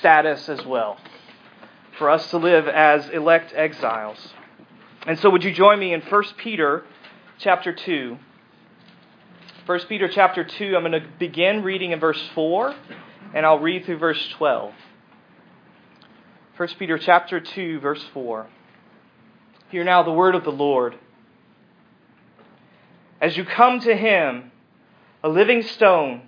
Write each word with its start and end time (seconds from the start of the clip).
status 0.00 0.48
as 0.48 0.64
well, 0.64 0.98
for 1.98 2.10
us 2.10 2.28
to 2.30 2.38
live 2.38 2.66
as 2.66 3.08
elect 3.10 3.52
exiles. 3.54 4.32
And 5.06 5.18
so 5.18 5.30
would 5.30 5.44
you 5.44 5.52
join 5.52 5.78
me 5.78 5.92
in 5.92 6.00
1 6.00 6.24
Peter 6.38 6.84
chapter 7.38 7.72
2? 7.72 8.18
1 9.66 9.80
Peter 9.88 10.08
chapter 10.08 10.42
2, 10.42 10.74
I'm 10.74 10.82
going 10.82 10.92
to 10.92 11.06
begin 11.18 11.62
reading 11.62 11.92
in 11.92 12.00
verse 12.00 12.20
4, 12.34 12.74
and 13.34 13.46
I'll 13.46 13.58
read 13.58 13.84
through 13.84 13.98
verse 13.98 14.28
12. 14.36 14.72
1 16.56 16.68
Peter 16.78 16.98
chapter 16.98 17.38
2, 17.38 17.80
verse 17.80 18.04
4. 18.12 18.46
Hear 19.70 19.84
now 19.84 20.02
the 20.02 20.12
word 20.12 20.34
of 20.34 20.44
the 20.44 20.50
Lord. 20.50 20.98
As 23.20 23.36
you 23.36 23.44
come 23.44 23.80
to 23.80 23.94
him, 23.94 24.50
a 25.22 25.28
living 25.28 25.62
stone, 25.62 26.22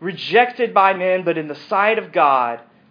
rejected 0.00 0.72
by 0.72 0.94
men, 0.94 1.24
but 1.24 1.38
in 1.38 1.46
the 1.46 1.54
sight 1.54 1.98
of 1.98 2.10
God, 2.10 2.60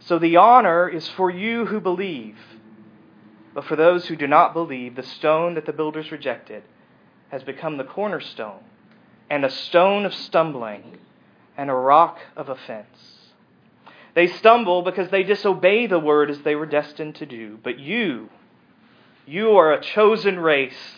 So 0.00 0.18
the 0.18 0.36
honor 0.36 0.88
is 0.88 1.08
for 1.08 1.30
you 1.30 1.66
who 1.66 1.80
believe. 1.80 2.38
But 3.54 3.64
for 3.64 3.76
those 3.76 4.06
who 4.06 4.16
do 4.16 4.26
not 4.26 4.52
believe, 4.52 4.94
the 4.94 5.02
stone 5.02 5.54
that 5.54 5.66
the 5.66 5.72
builders 5.72 6.12
rejected 6.12 6.62
has 7.30 7.42
become 7.42 7.76
the 7.76 7.84
cornerstone, 7.84 8.60
and 9.28 9.44
a 9.44 9.50
stone 9.50 10.06
of 10.06 10.14
stumbling, 10.14 10.98
and 11.56 11.68
a 11.68 11.74
rock 11.74 12.18
of 12.36 12.48
offense. 12.48 13.18
They 14.14 14.28
stumble 14.28 14.82
because 14.82 15.10
they 15.10 15.22
disobey 15.24 15.86
the 15.86 15.98
word 15.98 16.30
as 16.30 16.40
they 16.40 16.54
were 16.54 16.66
destined 16.66 17.16
to 17.16 17.26
do. 17.26 17.58
But 17.62 17.78
you, 17.78 18.30
you 19.26 19.50
are 19.58 19.72
a 19.72 19.82
chosen 19.82 20.38
race, 20.38 20.97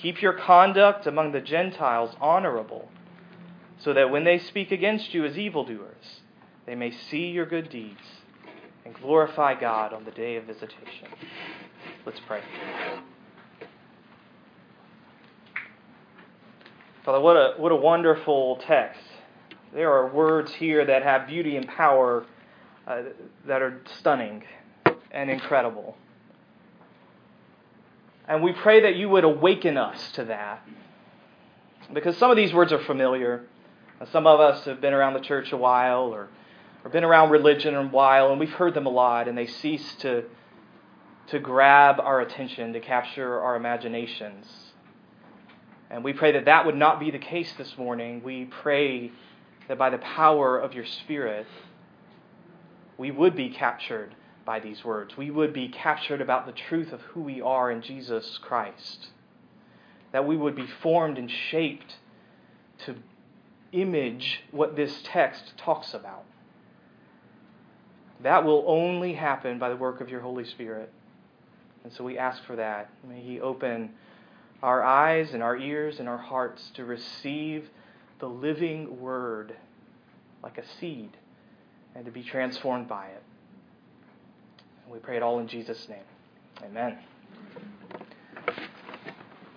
Keep 0.00 0.20
your 0.20 0.34
conduct 0.34 1.06
among 1.06 1.32
the 1.32 1.40
Gentiles 1.40 2.14
honorable, 2.20 2.88
so 3.78 3.92
that 3.92 4.10
when 4.10 4.24
they 4.24 4.38
speak 4.38 4.70
against 4.70 5.14
you 5.14 5.24
as 5.24 5.38
evildoers, 5.38 6.20
they 6.66 6.74
may 6.74 6.90
see 6.90 7.26
your 7.28 7.46
good 7.46 7.70
deeds 7.70 8.00
and 8.84 8.94
glorify 8.94 9.58
God 9.58 9.92
on 9.92 10.04
the 10.04 10.10
day 10.10 10.36
of 10.36 10.44
visitation. 10.44 11.08
Let's 12.04 12.20
pray. 12.26 12.40
Father, 17.04 17.20
what 17.20 17.36
a, 17.36 17.54
what 17.56 17.72
a 17.72 17.76
wonderful 17.76 18.56
text. 18.66 19.00
There 19.72 19.92
are 19.92 20.08
words 20.08 20.54
here 20.54 20.84
that 20.84 21.02
have 21.02 21.26
beauty 21.26 21.56
and 21.56 21.66
power 21.66 22.26
uh, 22.86 23.02
that 23.46 23.62
are 23.62 23.80
stunning 23.98 24.42
and 25.10 25.30
incredible. 25.30 25.96
And 28.28 28.42
we 28.42 28.52
pray 28.52 28.82
that 28.82 28.96
you 28.96 29.08
would 29.08 29.24
awaken 29.24 29.76
us 29.76 30.12
to 30.12 30.24
that. 30.24 30.66
Because 31.92 32.16
some 32.16 32.30
of 32.30 32.36
these 32.36 32.52
words 32.52 32.72
are 32.72 32.82
familiar. 32.82 33.44
Some 34.10 34.26
of 34.26 34.40
us 34.40 34.64
have 34.64 34.80
been 34.80 34.92
around 34.92 35.14
the 35.14 35.20
church 35.20 35.52
a 35.52 35.56
while 35.56 36.12
or, 36.12 36.28
or 36.84 36.90
been 36.90 37.04
around 37.04 37.30
religion 37.30 37.74
a 37.74 37.86
while, 37.86 38.30
and 38.30 38.40
we've 38.40 38.50
heard 38.50 38.74
them 38.74 38.86
a 38.86 38.90
lot, 38.90 39.28
and 39.28 39.38
they 39.38 39.46
cease 39.46 39.94
to, 40.00 40.24
to 41.28 41.38
grab 41.38 42.00
our 42.00 42.20
attention, 42.20 42.72
to 42.72 42.80
capture 42.80 43.40
our 43.40 43.54
imaginations. 43.54 44.46
And 45.88 46.02
we 46.02 46.12
pray 46.12 46.32
that 46.32 46.46
that 46.46 46.66
would 46.66 46.76
not 46.76 46.98
be 46.98 47.12
the 47.12 47.18
case 47.18 47.52
this 47.56 47.78
morning. 47.78 48.22
We 48.24 48.46
pray 48.46 49.12
that 49.68 49.78
by 49.78 49.90
the 49.90 49.98
power 49.98 50.58
of 50.58 50.74
your 50.74 50.84
Spirit, 50.84 51.46
we 52.98 53.12
would 53.12 53.36
be 53.36 53.50
captured 53.50 54.14
by 54.46 54.60
these 54.60 54.82
words. 54.84 55.16
We 55.16 55.30
would 55.30 55.52
be 55.52 55.68
captured 55.68 56.22
about 56.22 56.46
the 56.46 56.52
truth 56.52 56.92
of 56.92 57.02
who 57.02 57.20
we 57.20 57.42
are 57.42 57.70
in 57.70 57.82
Jesus 57.82 58.38
Christ. 58.38 59.08
That 60.12 60.26
we 60.26 60.36
would 60.36 60.54
be 60.54 60.66
formed 60.66 61.18
and 61.18 61.30
shaped 61.30 61.96
to 62.86 62.94
image 63.72 64.40
what 64.52 64.76
this 64.76 65.00
text 65.02 65.52
talks 65.58 65.92
about. 65.92 66.24
That 68.22 68.44
will 68.44 68.64
only 68.66 69.14
happen 69.14 69.58
by 69.58 69.68
the 69.68 69.76
work 69.76 70.00
of 70.00 70.08
your 70.08 70.20
Holy 70.20 70.44
Spirit. 70.44 70.90
And 71.84 71.92
so 71.92 72.04
we 72.04 72.16
ask 72.16 72.42
for 72.44 72.56
that. 72.56 72.88
May 73.06 73.20
He 73.20 73.40
open 73.40 73.90
our 74.62 74.82
eyes 74.82 75.34
and 75.34 75.42
our 75.42 75.56
ears 75.56 75.98
and 75.98 76.08
our 76.08 76.16
hearts 76.16 76.70
to 76.74 76.84
receive 76.84 77.68
the 78.20 78.28
living 78.28 79.00
Word 79.00 79.54
like 80.42 80.56
a 80.56 80.64
seed 80.80 81.16
and 81.94 82.04
to 82.04 82.10
be 82.10 82.22
transformed 82.22 82.88
by 82.88 83.08
it. 83.08 83.22
We 84.88 84.98
pray 85.00 85.16
it 85.16 85.22
all 85.22 85.40
in 85.40 85.48
Jesus' 85.48 85.88
name. 85.88 86.04
Amen. 86.62 86.96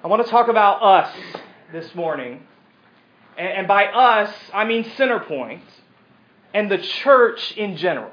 I 0.03 0.07
want 0.07 0.25
to 0.25 0.29
talk 0.29 0.47
about 0.47 0.81
us 0.81 1.15
this 1.71 1.93
morning. 1.93 2.47
And 3.37 3.67
by 3.67 3.85
us, 3.85 4.33
I 4.53 4.65
mean 4.65 4.83
Centerpoint 4.97 5.61
and 6.53 6.69
the 6.69 6.79
church 6.79 7.51
in 7.57 7.77
general. 7.77 8.11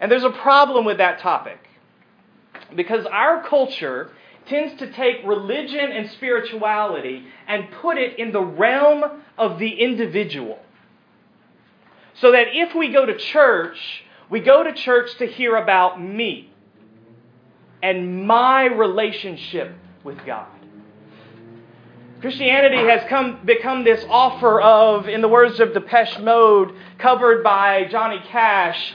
And 0.00 0.10
there's 0.10 0.24
a 0.24 0.30
problem 0.30 0.84
with 0.84 0.98
that 0.98 1.18
topic 1.18 1.58
because 2.74 3.06
our 3.06 3.42
culture 3.42 4.12
tends 4.46 4.78
to 4.78 4.92
take 4.92 5.16
religion 5.24 5.90
and 5.90 6.10
spirituality 6.12 7.26
and 7.48 7.70
put 7.82 7.98
it 7.98 8.20
in 8.20 8.30
the 8.30 8.42
realm 8.42 9.22
of 9.36 9.58
the 9.58 9.80
individual. 9.80 10.60
So 12.14 12.30
that 12.32 12.46
if 12.52 12.74
we 12.74 12.92
go 12.92 13.04
to 13.04 13.16
church, 13.16 14.04
we 14.28 14.40
go 14.40 14.62
to 14.62 14.72
church 14.72 15.16
to 15.18 15.26
hear 15.26 15.56
about 15.56 16.00
me 16.02 16.50
and 17.82 18.26
my 18.26 18.64
relationship 18.64 19.72
with 20.02 20.18
God. 20.24 20.48
Christianity 22.20 22.78
has 22.88 23.08
come, 23.08 23.40
become 23.44 23.84
this 23.84 24.04
offer 24.08 24.60
of, 24.60 25.06
in 25.08 25.20
the 25.20 25.28
words 25.28 25.60
of 25.60 25.74
Depeche 25.74 26.18
Mode, 26.18 26.74
covered 26.98 27.44
by 27.44 27.84
Johnny 27.84 28.20
Cash, 28.28 28.94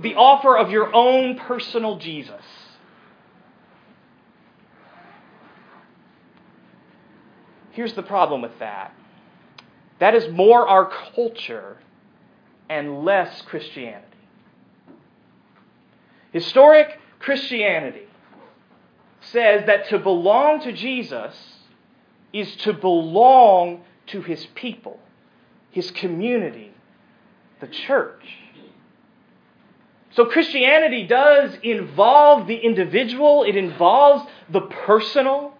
the 0.00 0.14
offer 0.14 0.56
of 0.56 0.70
your 0.70 0.94
own 0.94 1.36
personal 1.36 1.98
Jesus. 1.98 2.42
Here's 7.72 7.94
the 7.94 8.02
problem 8.04 8.40
with 8.40 8.56
that 8.60 8.94
that 9.98 10.14
is 10.14 10.28
more 10.32 10.66
our 10.66 10.90
culture 11.14 11.76
and 12.68 13.04
less 13.04 13.42
Christianity. 13.42 14.13
Historic 16.34 16.98
Christianity 17.20 18.08
says 19.20 19.66
that 19.66 19.88
to 19.90 20.00
belong 20.00 20.60
to 20.62 20.72
Jesus 20.72 21.32
is 22.32 22.56
to 22.56 22.72
belong 22.72 23.84
to 24.08 24.20
his 24.20 24.44
people, 24.56 24.98
his 25.70 25.92
community, 25.92 26.74
the 27.60 27.68
church. 27.68 28.26
So 30.10 30.24
Christianity 30.26 31.06
does 31.06 31.56
involve 31.62 32.48
the 32.48 32.56
individual, 32.56 33.44
it 33.44 33.54
involves 33.54 34.28
the 34.50 34.62
personal, 34.62 35.53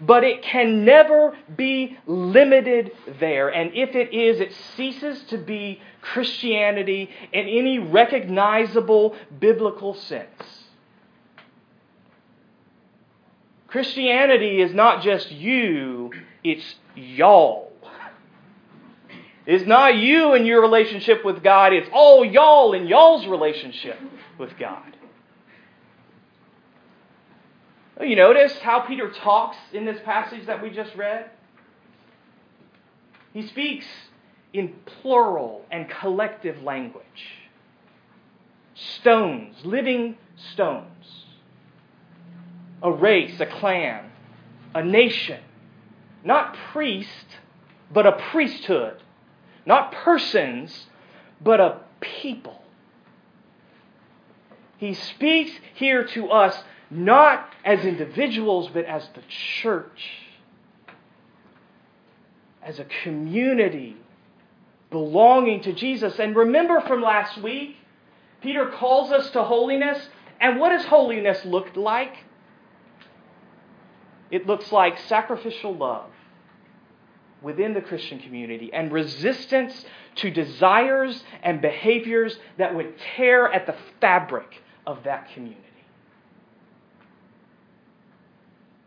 but 0.00 0.24
it 0.24 0.42
can 0.42 0.84
never 0.84 1.36
be 1.56 1.98
limited 2.06 2.92
there. 3.18 3.48
And 3.48 3.72
if 3.74 3.94
it 3.94 4.14
is, 4.14 4.40
it 4.40 4.52
ceases 4.76 5.22
to 5.24 5.38
be 5.38 5.80
Christianity 6.00 7.10
in 7.32 7.46
any 7.46 7.78
recognizable 7.78 9.14
biblical 9.38 9.94
sense. 9.94 10.60
Christianity 13.68 14.60
is 14.60 14.74
not 14.74 15.02
just 15.02 15.30
you, 15.30 16.10
it's 16.42 16.74
y'all. 16.96 17.70
It's 19.46 19.64
not 19.64 19.96
you 19.96 20.32
and 20.34 20.46
your 20.46 20.60
relationship 20.60 21.24
with 21.24 21.42
God, 21.42 21.72
it's 21.72 21.88
all 21.92 22.24
y'all 22.24 22.74
and 22.74 22.88
y'all's 22.88 23.26
relationship 23.26 23.98
with 24.38 24.56
God. 24.58 24.96
Oh, 28.00 28.02
you 28.02 28.16
notice 28.16 28.58
how 28.60 28.80
Peter 28.80 29.10
talks 29.10 29.58
in 29.74 29.84
this 29.84 30.00
passage 30.06 30.46
that 30.46 30.62
we 30.62 30.70
just 30.70 30.94
read? 30.96 31.28
He 33.34 33.46
speaks 33.46 33.84
in 34.54 34.74
plural 34.86 35.66
and 35.70 35.86
collective 35.88 36.62
language. 36.62 37.04
Stones, 38.74 39.54
living 39.64 40.16
stones. 40.54 41.26
A 42.82 42.90
race, 42.90 43.38
a 43.38 43.44
clan, 43.44 44.10
a 44.74 44.82
nation. 44.82 45.42
Not 46.24 46.56
priest, 46.72 47.26
but 47.92 48.06
a 48.06 48.12
priesthood. 48.12 49.02
Not 49.66 49.92
persons, 49.92 50.86
but 51.38 51.60
a 51.60 51.80
people. 52.00 52.62
He 54.78 54.94
speaks 54.94 55.52
here 55.74 56.04
to 56.06 56.30
us 56.30 56.64
not 56.90 57.48
as 57.64 57.84
individuals, 57.84 58.68
but 58.72 58.84
as 58.84 59.08
the 59.14 59.22
church, 59.62 60.10
as 62.62 62.78
a 62.78 62.86
community 63.02 63.96
belonging 64.90 65.62
to 65.62 65.72
Jesus. 65.72 66.18
And 66.18 66.34
remember 66.34 66.80
from 66.80 67.00
last 67.00 67.40
week, 67.40 67.76
Peter 68.40 68.66
calls 68.66 69.12
us 69.12 69.30
to 69.30 69.44
holiness. 69.44 70.08
And 70.40 70.58
what 70.58 70.70
does 70.70 70.84
holiness 70.86 71.44
look 71.44 71.76
like? 71.76 72.16
It 74.30 74.46
looks 74.46 74.72
like 74.72 74.98
sacrificial 75.08 75.76
love 75.76 76.10
within 77.42 77.74
the 77.74 77.80
Christian 77.80 78.18
community 78.18 78.70
and 78.72 78.92
resistance 78.92 79.84
to 80.16 80.30
desires 80.30 81.22
and 81.42 81.60
behaviors 81.60 82.38
that 82.58 82.74
would 82.74 82.94
tear 83.16 83.50
at 83.50 83.66
the 83.66 83.74
fabric 84.00 84.62
of 84.86 85.04
that 85.04 85.32
community. 85.32 85.69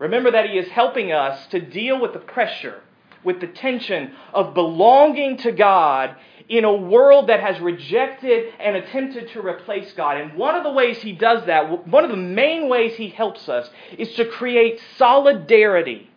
Remember 0.04 0.32
that 0.32 0.50
he 0.50 0.58
is 0.58 0.68
helping 0.68 1.14
us 1.14 1.48
to 1.48 1.62
deal 1.62 1.98
with 1.98 2.12
the 2.12 2.20
pressure, 2.20 2.82
with 3.24 3.40
the 3.40 3.48
tension 3.48 4.12
of 4.34 4.54
belonging 4.54 5.38
to 5.38 5.54
God 5.54 6.18
in 6.50 6.66
a 6.66 6.74
world 6.74 7.28
that 7.28 7.40
has 7.40 7.58
rejected 7.62 8.54
and 8.60 8.76
attempted 8.76 9.30
to 9.30 9.40
replace 9.40 9.94
God. 9.94 10.18
And 10.18 10.34
one 10.34 10.56
of 10.56 10.64
the 10.64 10.74
ways 10.74 10.98
he 10.98 11.14
does 11.14 11.46
that, 11.46 11.88
one 11.88 12.04
of 12.04 12.10
the 12.10 12.18
main 12.18 12.68
ways 12.68 12.98
he 12.98 13.08
helps 13.08 13.48
us, 13.48 13.70
is 13.98 14.14
to 14.16 14.26
create 14.26 14.82
solidarity 14.98 16.10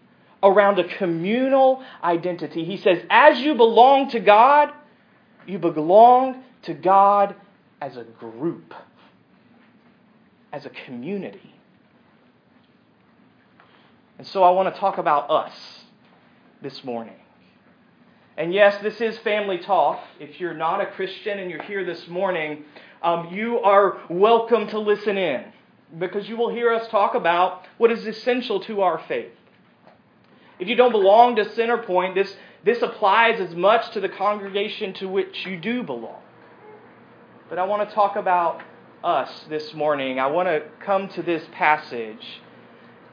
around 0.42 0.80
a 0.80 0.88
communal 0.96 1.80
identity. 2.02 2.64
He 2.64 2.78
says, 2.78 3.04
as 3.08 3.38
you 3.38 3.54
belong 3.54 4.10
to 4.10 4.18
God, 4.18 4.72
you 5.46 5.60
belong 5.60 6.42
to 6.62 6.74
God 6.74 7.36
as 7.80 7.96
a 7.96 8.02
group, 8.02 8.74
as 10.52 10.66
a 10.66 10.70
community. 10.70 11.52
And 14.18 14.26
so 14.26 14.42
I 14.42 14.50
want 14.50 14.72
to 14.74 14.80
talk 14.80 14.96
about 14.96 15.30
us 15.30 15.52
this 16.62 16.82
morning. 16.84 17.16
And 18.38 18.52
yes, 18.52 18.80
this 18.82 19.00
is 19.00 19.18
family 19.18 19.58
talk. 19.58 20.00
If 20.18 20.40
you're 20.40 20.54
not 20.54 20.80
a 20.80 20.86
Christian 20.86 21.38
and 21.38 21.50
you're 21.50 21.62
here 21.62 21.84
this 21.84 22.08
morning, 22.08 22.64
um, 23.02 23.28
you 23.32 23.58
are 23.60 23.98
welcome 24.08 24.68
to 24.68 24.78
listen 24.78 25.18
in 25.18 25.44
because 25.98 26.28
you 26.28 26.36
will 26.36 26.50
hear 26.50 26.72
us 26.72 26.88
talk 26.88 27.14
about 27.14 27.66
what 27.76 27.90
is 27.90 28.06
essential 28.06 28.60
to 28.60 28.80
our 28.80 29.02
faith. 29.06 29.32
If 30.58 30.68
you 30.68 30.76
don't 30.76 30.92
belong 30.92 31.36
to 31.36 31.44
Centerpoint, 31.44 32.14
this, 32.14 32.34
this 32.64 32.80
applies 32.80 33.38
as 33.38 33.54
much 33.54 33.90
to 33.92 34.00
the 34.00 34.08
congregation 34.08 34.94
to 34.94 35.08
which 35.08 35.44
you 35.44 35.58
do 35.58 35.82
belong. 35.82 36.22
But 37.50 37.58
I 37.58 37.64
want 37.64 37.86
to 37.88 37.94
talk 37.94 38.16
about 38.16 38.62
us 39.04 39.44
this 39.50 39.74
morning. 39.74 40.18
I 40.18 40.26
want 40.26 40.48
to 40.48 40.62
come 40.80 41.08
to 41.10 41.22
this 41.22 41.44
passage 41.52 42.40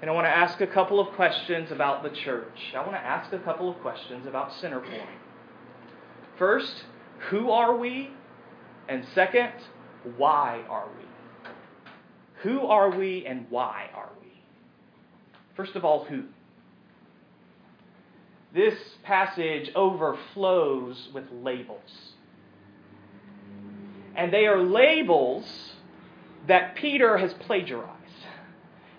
and 0.04 0.10
I 0.10 0.14
want 0.14 0.26
to 0.26 0.30
ask 0.30 0.60
a 0.60 0.68
couple 0.68 1.00
of 1.00 1.16
questions 1.16 1.72
about 1.72 2.04
the 2.04 2.10
church. 2.10 2.74
I 2.76 2.82
want 2.82 2.92
to 2.92 3.00
ask 3.00 3.32
a 3.32 3.40
couple 3.40 3.70
of 3.70 3.80
questions 3.80 4.28
about 4.28 4.52
Centerpoint. 4.62 5.08
First, 6.38 6.84
who 7.30 7.52
are 7.52 7.78
we? 7.78 8.10
And 8.90 9.06
second, 9.16 9.54
why 10.18 10.66
are 10.68 10.90
we? 10.98 11.50
Who 12.42 12.68
are 12.68 12.90
we 12.90 13.26
and 13.26 13.46
why 13.50 13.92
are 13.96 14.10
we? 14.22 14.28
First 15.56 15.78
of 15.78 15.86
all, 15.86 16.04
who? 16.04 16.24
this 18.54 18.78
passage 19.04 19.72
overflows 19.74 21.08
with 21.14 21.24
labels. 21.32 22.12
And 24.18 24.34
they 24.34 24.48
are 24.48 24.62
labels 24.62 25.46
that 26.50 26.76
Peter 26.76 27.18
has 27.18 27.34
plagiarized. 27.36 28.03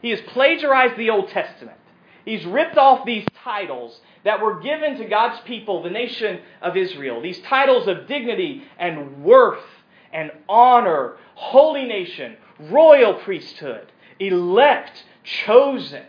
He 0.04 0.10
has 0.10 0.20
plagiarized 0.20 0.98
the 0.98 1.08
Old 1.08 1.30
Testament. 1.30 1.78
He's 2.26 2.44
ripped 2.44 2.76
off 2.76 3.06
these 3.06 3.24
titles 3.42 3.98
that 4.22 4.42
were 4.42 4.60
given 4.60 4.98
to 4.98 5.06
God's 5.06 5.40
people, 5.46 5.82
the 5.82 5.88
nation 5.88 6.40
of 6.60 6.76
Israel. 6.76 7.22
These 7.22 7.40
titles 7.40 7.88
of 7.88 8.06
dignity 8.06 8.64
and 8.78 9.24
worth 9.24 9.64
and 10.12 10.30
honor, 10.46 11.16
holy 11.36 11.86
nation, 11.86 12.36
royal 12.60 13.14
priesthood, 13.14 13.90
elect, 14.18 15.04
chosen. 15.22 16.04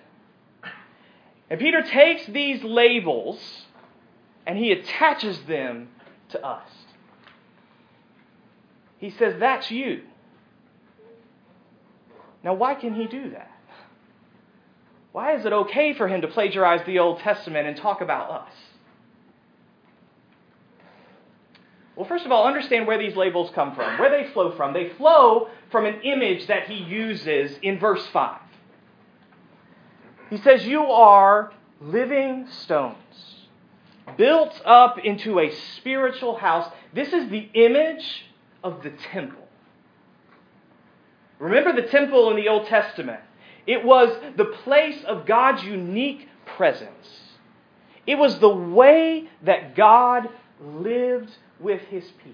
And 1.50 1.58
Peter 1.58 1.82
takes 1.82 2.26
these 2.26 2.66
labels 2.66 3.40
and 4.46 4.58
he 4.58 4.74
attaches 4.74 5.40
them 5.48 5.88
to 6.32 6.46
us. 6.46 6.70
He 8.98 9.10
says, 9.12 9.36
That's 9.40 9.72
you. 9.72 10.02
Now, 12.44 12.56
why 12.56 12.76
can 12.76 12.94
he 12.94 13.08
do 13.08 13.30
that? 13.30 13.55
Why 15.16 15.34
is 15.34 15.46
it 15.46 15.54
okay 15.54 15.94
for 15.94 16.10
him 16.10 16.20
to 16.24 16.28
plagiarize 16.28 16.86
the 16.86 17.00
Old 17.00 17.20
Testament 17.20 17.66
and 17.70 17.78
talk 17.78 18.02
about 18.02 18.30
us? 18.32 18.52
Well, 21.96 22.06
first 22.06 22.26
of 22.26 22.34
all, 22.34 22.46
understand 22.46 22.86
where 22.86 22.98
these 22.98 23.16
labels 23.16 23.50
come 23.56 23.74
from, 23.76 23.98
where 23.98 24.10
they 24.10 24.30
flow 24.34 24.52
from. 24.58 24.74
They 24.74 24.90
flow 24.90 25.48
from 25.72 25.86
an 25.86 26.02
image 26.02 26.48
that 26.48 26.68
he 26.68 26.84
uses 26.84 27.58
in 27.62 27.80
verse 27.80 28.06
5. 28.08 28.42
He 30.32 30.36
says, 30.36 30.68
You 30.68 30.84
are 30.84 31.54
living 31.80 32.48
stones, 32.50 33.46
built 34.18 34.62
up 34.66 35.00
into 35.00 35.40
a 35.40 35.50
spiritual 35.78 36.36
house. 36.36 36.70
This 36.94 37.14
is 37.14 37.30
the 37.30 37.50
image 37.54 38.26
of 38.66 38.84
the 38.84 38.92
temple. 39.14 39.48
Remember 41.40 41.72
the 41.72 41.88
temple 41.88 42.32
in 42.32 42.36
the 42.36 42.50
Old 42.50 42.68
Testament. 42.68 43.22
It 43.68 43.84
was 43.84 44.16
the 44.38 44.46
place 44.46 45.04
of 45.06 45.26
God's 45.26 45.64
unique 45.64 46.28
presence. 46.56 47.08
It 48.06 48.16
was 48.16 48.40
the 48.40 48.50
way 48.50 49.28
that 49.44 49.76
God 49.76 50.30
lived 50.62 51.32
with 51.60 51.82
his 51.84 52.04
people. 52.24 52.34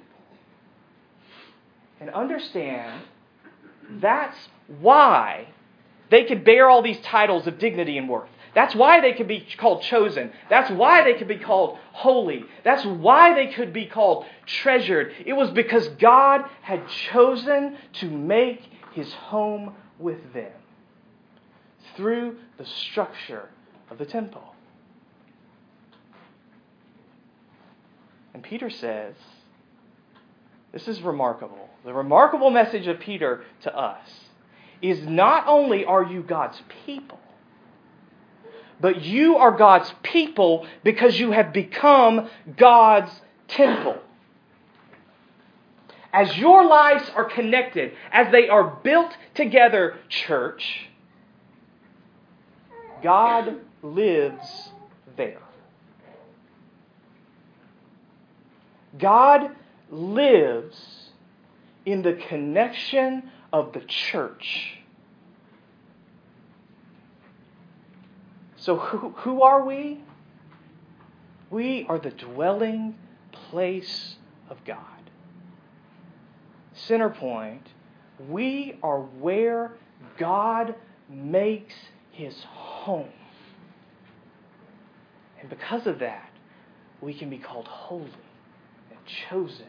And 2.00 2.10
understand 2.10 3.02
that's 4.02 4.38
why 4.80 5.48
they 6.10 6.26
could 6.26 6.44
bear 6.44 6.70
all 6.70 6.82
these 6.82 7.00
titles 7.02 7.48
of 7.48 7.60
dignity 7.60 7.98
and 7.98 8.10
worth. 8.10 8.30
That's 8.54 8.76
why 8.76 9.00
they 9.00 9.14
could 9.14 9.30
be 9.30 9.48
called 9.58 9.82
chosen. 9.84 10.32
That's 10.50 10.70
why 10.72 11.04
they 11.04 11.14
could 11.14 11.30
be 11.30 11.38
called 11.38 11.78
holy. 11.94 12.44
That's 12.66 12.86
why 12.86 13.34
they 13.34 13.48
could 13.48 13.72
be 13.72 13.86
called 13.86 14.26
treasured. 14.46 15.14
It 15.26 15.34
was 15.34 15.52
because 15.52 15.88
God 16.00 16.44
had 16.62 16.86
chosen 16.90 17.78
to 17.94 18.10
make 18.10 18.62
his 18.92 19.14
home 19.14 19.74
with 20.00 20.34
them 20.34 20.52
through 21.96 22.38
the 22.58 22.66
structure 22.66 23.50
of 23.90 23.98
the 23.98 24.06
temple. 24.06 24.56
And 28.34 28.44
Peter 28.44 28.70
says, 28.70 29.16
this 30.72 30.88
is 30.88 31.02
remarkable. 31.02 31.70
The 31.84 31.94
remarkable 31.94 32.50
message 32.50 32.88
of 32.88 33.00
Peter 33.00 33.44
to 33.62 33.76
us 33.76 34.08
is 34.82 35.06
not 35.06 35.48
only 35.48 35.86
are 35.86 36.04
you 36.04 36.24
God's 36.24 36.62
people, 36.86 37.20
but 38.80 39.02
you 39.02 39.38
are 39.38 39.52
God's 39.52 39.94
people 40.02 40.66
because 40.84 41.20
you 41.20 41.32
have 41.32 41.54
become 41.54 42.30
God's 42.58 43.12
temple. 43.48 43.98
As 46.14 46.36
your 46.38 46.66
lives 46.66 47.10
are 47.16 47.26
connected, 47.26 47.94
as 48.12 48.32
they 48.32 48.50
are 48.50 48.64
built 48.84 49.16
together, 49.36 49.98
church, 50.10 50.90
God 53.02 53.60
lives 53.82 54.70
there. 55.18 55.42
God 58.98 59.56
lives 59.90 61.12
in 61.86 62.02
the 62.02 62.14
connection 62.14 63.30
of 63.52 63.74
the 63.74 63.82
church. 63.82 64.78
So, 68.58 68.78
who, 68.78 69.10
who 69.10 69.42
are 69.42 69.66
we? 69.66 70.04
We 71.50 71.86
are 71.90 71.98
the 71.98 72.12
dwelling 72.12 72.96
place 73.32 74.16
of 74.50 74.64
God. 74.64 74.78
Centerpoint, 76.88 77.62
we 78.30 78.78
are 78.84 79.00
where 79.00 79.74
God 80.18 80.76
makes 81.10 81.74
his 82.12 82.44
home. 82.44 83.10
And 85.40 85.50
because 85.50 85.88
of 85.88 86.00
that, 86.00 86.30
we 87.02 87.14
can 87.14 87.30
be 87.30 87.38
called 87.38 87.68
holy 87.68 88.12
and 88.90 89.00
chosen 89.30 89.66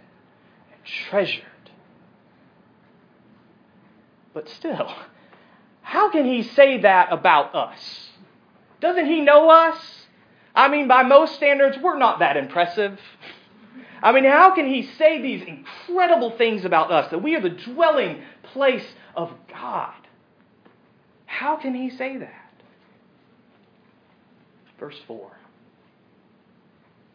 and 0.73 0.85
treasured. 1.09 1.45
But 4.35 4.49
still, 4.49 4.93
how 5.83 6.11
can 6.11 6.25
he 6.27 6.43
say 6.43 6.83
that 6.83 7.13
about 7.13 7.55
us? 7.55 8.11
Doesn't 8.81 9.07
he 9.07 9.21
know 9.21 9.51
us? 9.51 9.79
I 10.55 10.69
mean, 10.69 10.89
by 10.89 11.03
most 11.03 11.35
standards, 11.37 11.79
we're 11.83 11.99
not 11.99 12.19
that 12.19 12.37
impressive. 12.37 12.99
I 14.03 14.13
mean, 14.13 14.25
how 14.25 14.55
can 14.55 14.67
he 14.67 14.83
say 14.83 15.23
these 15.23 15.43
incredible 15.47 16.37
things 16.37 16.65
about 16.65 16.91
us 16.91 17.11
that 17.11 17.23
we 17.23 17.37
are 17.37 17.41
the 17.41 17.51
dwelling 17.51 18.23
place 18.43 18.87
of 19.15 19.33
God? 19.49 19.95
How 21.43 21.57
can 21.57 21.75
he 21.75 21.91
say 21.91 22.19
that? 22.19 22.53
Verse 24.79 25.01
4 25.09 25.29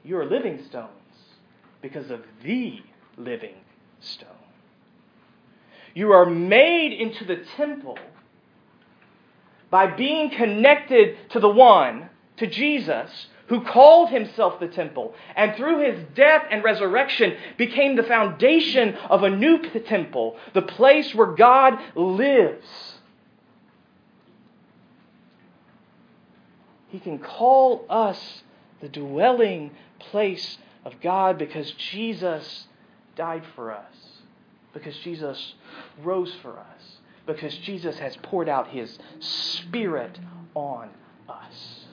You 0.04 0.18
are 0.18 0.26
living 0.26 0.66
stones 0.66 0.90
because 1.82 2.12
of 2.12 2.24
the 2.44 2.82
living 3.16 3.56
stone. 4.02 4.28
You 5.94 6.12
are 6.12 6.26
made 6.26 6.92
into 6.92 7.24
the 7.24 7.38
temple 7.56 7.98
by 9.70 9.96
being 9.96 10.30
connected 10.30 11.16
to 11.30 11.40
the 11.40 11.48
one, 11.48 12.10
to 12.36 12.48
Jesus, 12.48 13.28
who 13.48 13.62
called 13.62 14.10
himself 14.10 14.60
the 14.60 14.68
temple, 14.68 15.16
and 15.38 15.56
through 15.56 15.90
his 15.90 16.04
death 16.16 16.44
and 16.52 16.66
resurrection 16.66 17.38
became 17.58 17.96
the 17.96 18.04
foundation 18.04 18.94
of 19.10 19.24
a 19.24 19.30
new 19.30 19.60
temple, 19.86 20.36
the 20.54 20.62
place 20.62 21.16
where 21.16 21.32
God 21.34 21.80
lives. 21.96 22.97
He 26.90 27.00
can 27.00 27.20
call 27.20 27.86
us 27.90 28.44
the 28.82 28.90
dwelling 28.90 29.72
place 30.00 30.58
of 30.86 31.02
God 31.02 31.38
because 31.38 31.72
Jesus 31.72 32.68
died 33.16 33.44
for 33.56 33.72
us, 33.72 33.94
because 34.74 34.96
Jesus 34.98 35.56
rose 36.04 36.34
for 36.42 36.58
us, 36.58 37.00
because 37.26 37.56
Jesus 37.58 37.98
has 38.00 38.16
poured 38.18 38.48
out 38.48 38.70
his 38.70 38.98
Spirit 39.20 40.18
on 40.54 40.90
us. 41.28 41.86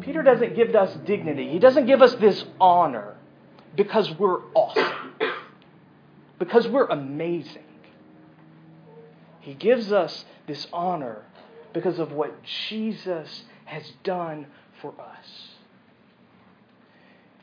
Peter 0.00 0.22
doesn't 0.22 0.54
give 0.54 0.74
us 0.74 0.94
dignity. 1.06 1.48
He 1.50 1.58
doesn't 1.58 1.86
give 1.86 2.02
us 2.02 2.14
this 2.16 2.44
honor 2.60 3.16
because 3.74 4.10
we're 4.12 4.40
awesome, 4.54 5.14
because 6.38 6.68
we're 6.68 6.86
amazing. 6.86 7.64
He 9.40 9.54
gives 9.54 9.90
us 9.90 10.24
this 10.46 10.66
honor 10.72 11.22
because 11.74 11.98
of 11.98 12.12
what 12.12 12.42
Jesus 12.42 13.42
has 13.66 13.92
done 14.02 14.46
for 14.80 14.94
us. 14.98 15.26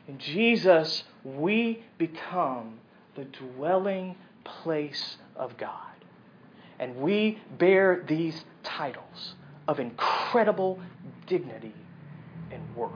In 0.08 0.18
Jesus, 0.18 1.04
we 1.22 1.84
become 1.98 2.80
the 3.14 3.24
dwelling 3.24 4.16
place 4.42 5.18
of 5.36 5.56
God. 5.56 5.76
And 6.78 6.96
we 6.96 7.38
bear 7.58 8.04
these 8.08 8.44
titles 8.64 9.34
of 9.68 9.78
incredible 9.78 10.80
dignity 11.26 11.74
and 12.50 12.74
worth. 12.74 12.90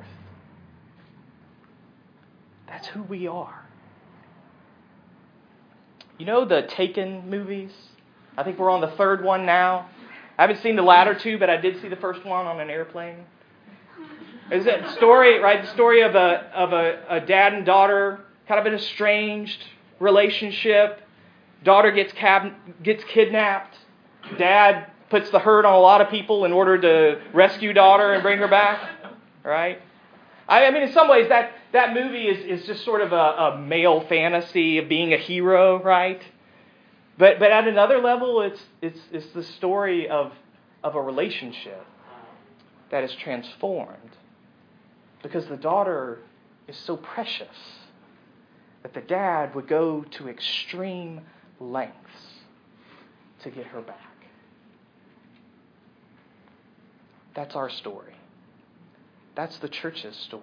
That's 2.67 2.89
who 2.89 3.03
we 3.03 3.29
are. 3.29 3.65
You 6.19 6.27
know 6.27 6.45
the 6.45 6.63
Taken 6.63 7.29
movies? 7.31 7.71
I 8.37 8.43
think 8.43 8.59
we're 8.59 8.71
on 8.71 8.81
the 8.81 8.91
third 8.93 9.23
one 9.23 9.47
now. 9.47 9.89
I 10.39 10.43
haven't 10.43 10.63
seen 10.63 10.77
the 10.77 10.83
latter 10.83 11.15
two, 11.15 11.39
but 11.39 11.49
I 11.49 11.57
did 11.57 11.81
see 11.81 11.89
the 11.89 11.97
first 11.97 12.25
one 12.25 12.47
on 12.47 12.61
an 12.61 12.69
airplane. 12.69 13.25
Is 14.51 14.65
that 14.67 14.91
story, 14.91 15.39
right? 15.41 15.63
The 15.63 15.71
story 15.73 16.03
of 16.03 16.15
a 16.15 16.51
of 16.55 16.73
a, 16.73 17.03
a 17.09 17.21
dad 17.21 17.55
and 17.55 17.67
daughter, 17.67 18.21
kind 18.47 18.61
of 18.61 18.67
an 18.67 18.75
estranged 18.75 19.65
relationship. 19.99 21.01
Daughter 21.65 21.91
gets 21.91 22.13
cab, 22.13 22.53
gets 22.83 23.03
kidnapped. 23.05 23.77
Dad 24.39 24.91
puts 25.11 25.31
the 25.31 25.39
hurt 25.39 25.65
on 25.65 25.75
a 25.75 25.79
lot 25.79 26.01
of 26.01 26.11
people 26.11 26.45
in 26.45 26.53
order 26.53 26.79
to 26.79 27.21
rescue 27.33 27.73
daughter 27.73 28.13
and 28.13 28.23
bring 28.23 28.39
her 28.39 28.49
back. 28.49 28.89
Right? 29.43 29.81
I, 30.49 30.67
I 30.67 30.71
mean, 30.71 30.83
in 30.83 30.93
some 30.93 31.09
ways, 31.09 31.29
that 31.29 31.53
that 31.73 31.95
movie 31.95 32.29
is 32.29 32.61
is 32.61 32.67
just 32.67 32.85
sort 32.85 33.01
of 33.01 33.13
a, 33.13 33.17
a 33.17 33.59
male 33.59 34.03
fantasy 34.03 34.79
of 34.79 34.89
being 34.89 35.13
a 35.13 35.19
hero, 35.19 35.83
right? 35.83 36.23
But, 37.19 37.39
but 37.39 37.51
at 37.51 37.67
another 37.67 37.99
level, 37.99 38.43
it's, 38.43 38.61
it's, 38.83 39.01
it's 39.11 39.27
the 39.29 39.43
story 39.43 40.09
of, 40.09 40.33
of 40.85 40.95
a 40.95 41.01
relationship 41.01 41.85
that 42.91 43.05
is 43.05 43.15
transformed 43.15 44.17
because 45.23 45.47
the 45.47 45.57
daughter 45.57 46.19
is 46.69 46.77
so 46.77 46.97
precious 46.97 47.57
that 48.83 48.95
the 48.95 49.01
dad 49.01 49.55
would 49.55 49.67
go 49.67 50.05
to 50.13 50.29
extreme 50.29 51.23
lengths 51.59 51.97
to 53.43 53.51
get 53.51 53.67
her 53.67 53.81
back. 53.81 53.97
That's 57.35 57.55
our 57.55 57.71
story. 57.71 58.15
That's 59.35 59.59
the 59.59 59.69
church's 59.69 60.17
story. 60.17 60.43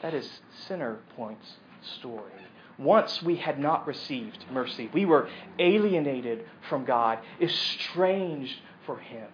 That 0.00 0.14
is 0.14 0.28
Centerpoint's 0.68 1.56
story. 1.98 2.32
Once 2.78 3.22
we 3.22 3.36
had 3.36 3.58
not 3.58 3.86
received 3.86 4.44
mercy. 4.50 4.90
We 4.92 5.04
were 5.04 5.28
alienated 5.58 6.44
from 6.68 6.84
God, 6.84 7.18
estranged 7.40 8.58
from 8.86 8.98
Him. 8.98 9.28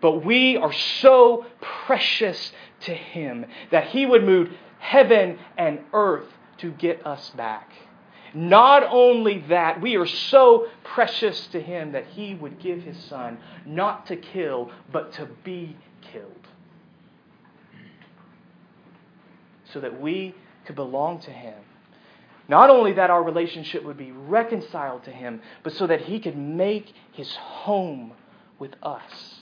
But 0.00 0.24
we 0.24 0.56
are 0.56 0.72
so 0.72 1.46
precious 1.60 2.52
to 2.82 2.94
Him 2.94 3.46
that 3.70 3.88
He 3.88 4.06
would 4.06 4.24
move 4.24 4.50
heaven 4.78 5.38
and 5.58 5.80
earth 5.92 6.28
to 6.58 6.70
get 6.70 7.06
us 7.06 7.30
back. 7.30 7.70
Not 8.32 8.84
only 8.84 9.40
that, 9.48 9.80
we 9.80 9.96
are 9.96 10.06
so 10.06 10.68
precious 10.84 11.48
to 11.48 11.60
Him 11.60 11.92
that 11.92 12.06
He 12.06 12.34
would 12.34 12.60
give 12.60 12.82
His 12.82 12.96
Son 13.04 13.38
not 13.66 14.06
to 14.06 14.16
kill, 14.16 14.70
but 14.92 15.12
to 15.14 15.26
be 15.44 15.76
killed. 16.00 16.46
So 19.72 19.80
that 19.80 20.00
we 20.00 20.34
could 20.64 20.76
belong 20.76 21.20
to 21.20 21.30
Him 21.30 21.56
not 22.50 22.68
only 22.68 22.92
that 22.94 23.10
our 23.10 23.22
relationship 23.22 23.84
would 23.84 23.96
be 23.96 24.10
reconciled 24.10 25.04
to 25.04 25.12
Him, 25.12 25.40
but 25.62 25.72
so 25.72 25.86
that 25.86 26.00
He 26.00 26.18
could 26.18 26.36
make 26.36 26.92
His 27.12 27.32
home 27.36 28.12
with 28.58 28.72
us. 28.82 29.36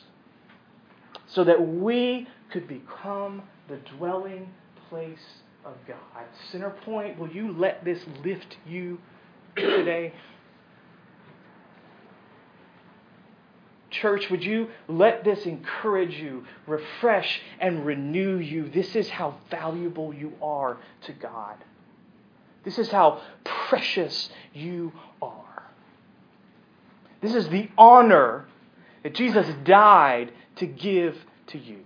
So 1.26 1.42
that 1.44 1.66
we 1.66 2.28
could 2.52 2.68
become 2.68 3.42
the 3.66 3.76
dwelling 3.96 4.50
place 4.90 5.18
of 5.64 5.72
God. 5.86 6.26
Centerpoint, 6.52 7.16
will 7.18 7.30
you 7.30 7.52
let 7.52 7.82
this 7.82 7.98
lift 8.22 8.58
you 8.66 8.98
today? 9.56 10.12
Church, 13.88 14.28
would 14.30 14.44
you 14.44 14.68
let 14.86 15.24
this 15.24 15.46
encourage 15.46 16.14
you, 16.14 16.44
refresh, 16.66 17.40
and 17.58 17.86
renew 17.86 18.36
you? 18.36 18.68
This 18.68 18.94
is 18.94 19.08
how 19.08 19.38
valuable 19.50 20.12
you 20.12 20.34
are 20.42 20.76
to 21.06 21.12
God. 21.14 21.56
This 22.68 22.80
is 22.80 22.90
how 22.90 23.22
precious 23.44 24.28
you 24.52 24.92
are. 25.22 25.62
This 27.22 27.34
is 27.34 27.48
the 27.48 27.70
honor 27.78 28.44
that 29.02 29.14
Jesus 29.14 29.46
died 29.64 30.32
to 30.56 30.66
give 30.66 31.16
to 31.46 31.56
you. 31.58 31.78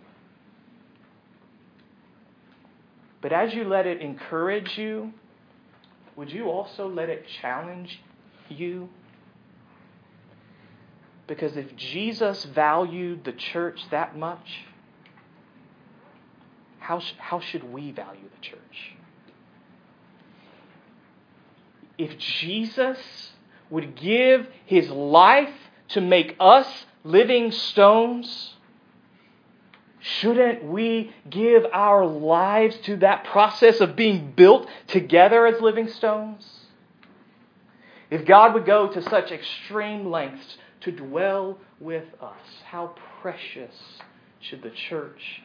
But 3.21 3.33
as 3.33 3.55
you 3.55 3.63
let 3.63 3.87
it 3.87 4.01
encourage 4.01 4.77
you, 4.77 5.13
would 6.17 6.33
you 6.33 6.51
also 6.51 6.89
let 6.89 7.09
it 7.09 7.27
challenge 7.41 8.01
you? 8.49 8.89
Because 11.29 11.57
if 11.57 11.77
Jesus 11.77 12.43
valued 12.43 13.23
the 13.23 13.31
church 13.31 13.81
that 13.93 14.19
much, 14.19 14.65
how, 16.81 17.01
how 17.19 17.39
should 17.39 17.73
we 17.73 17.93
value 17.93 18.29
the 18.35 18.41
church? 18.45 18.97
If 21.99 22.19
Jesus 22.19 22.99
would 23.71 23.97
give 23.97 24.49
his 24.67 24.89
life 24.91 25.55
to 25.89 26.01
make 26.01 26.37
us 26.41 26.87
living 27.05 27.51
stones, 27.53 28.55
shouldn't 30.01 30.65
we 30.65 31.13
give 31.29 31.65
our 31.73 32.05
lives 32.07 32.77
to 32.85 32.97
that 32.97 33.25
process 33.25 33.81
of 33.81 33.97
being 33.97 34.33
built 34.33 34.69
together 34.89 35.47
as 35.47 35.61
living 35.61 35.89
stones? 35.89 36.47
If 38.11 38.27
God 38.27 38.55
would 38.55 38.67
go 38.67 38.89
to 38.89 39.03
such 39.03 39.33
extreme 39.33 40.11
lengths 40.11 40.59
to 40.83 40.93
dwell 40.93 41.59
with 41.81 42.05
us, 42.21 42.63
how 42.67 42.95
precious 43.23 43.75
should 44.41 44.63
the 44.63 44.71
church 44.71 45.43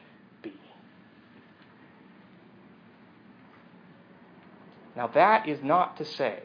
Now, 4.98 5.06
that 5.14 5.48
is 5.48 5.60
not 5.62 5.96
to 5.98 6.04
say 6.04 6.40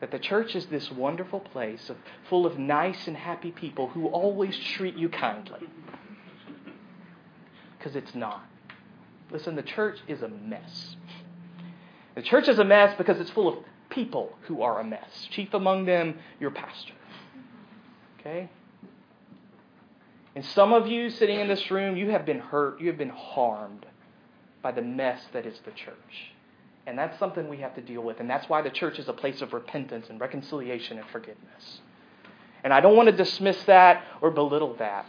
that 0.00 0.10
the 0.10 0.18
church 0.18 0.54
is 0.54 0.66
this 0.66 0.90
wonderful 0.90 1.40
place 1.40 1.88
of, 1.88 1.96
full 2.28 2.44
of 2.44 2.58
nice 2.58 3.06
and 3.06 3.16
happy 3.16 3.50
people 3.50 3.88
who 3.88 4.08
always 4.08 4.58
treat 4.58 4.94
you 4.94 5.08
kindly. 5.08 5.66
Because 7.78 7.96
it's 7.96 8.14
not. 8.14 8.44
Listen, 9.30 9.56
the 9.56 9.62
church 9.62 10.00
is 10.06 10.20
a 10.20 10.28
mess. 10.28 10.96
The 12.14 12.20
church 12.20 12.46
is 12.46 12.58
a 12.58 12.64
mess 12.64 12.94
because 12.98 13.18
it's 13.18 13.30
full 13.30 13.48
of 13.48 13.64
people 13.88 14.36
who 14.42 14.60
are 14.60 14.78
a 14.78 14.84
mess. 14.84 15.26
Chief 15.30 15.54
among 15.54 15.86
them, 15.86 16.18
your 16.40 16.50
pastor. 16.50 16.92
Okay? 18.18 18.50
And 20.34 20.44
some 20.44 20.74
of 20.74 20.88
you 20.88 21.08
sitting 21.08 21.40
in 21.40 21.48
this 21.48 21.70
room, 21.70 21.96
you 21.96 22.10
have 22.10 22.26
been 22.26 22.40
hurt, 22.40 22.82
you 22.82 22.88
have 22.88 22.98
been 22.98 23.08
harmed 23.08 23.86
by 24.60 24.72
the 24.72 24.82
mess 24.82 25.22
that 25.32 25.46
is 25.46 25.58
the 25.64 25.70
church. 25.70 26.34
And 26.86 26.98
that's 26.98 27.18
something 27.18 27.48
we 27.48 27.58
have 27.58 27.74
to 27.74 27.80
deal 27.80 28.02
with. 28.02 28.20
And 28.20 28.28
that's 28.28 28.48
why 28.48 28.62
the 28.62 28.70
church 28.70 28.98
is 28.98 29.08
a 29.08 29.12
place 29.12 29.42
of 29.42 29.52
repentance 29.52 30.06
and 30.08 30.20
reconciliation 30.20 30.98
and 30.98 31.06
forgiveness. 31.08 31.80
And 32.64 32.72
I 32.72 32.80
don't 32.80 32.96
want 32.96 33.08
to 33.08 33.16
dismiss 33.16 33.62
that 33.64 34.04
or 34.20 34.30
belittle 34.30 34.74
that. 34.78 35.06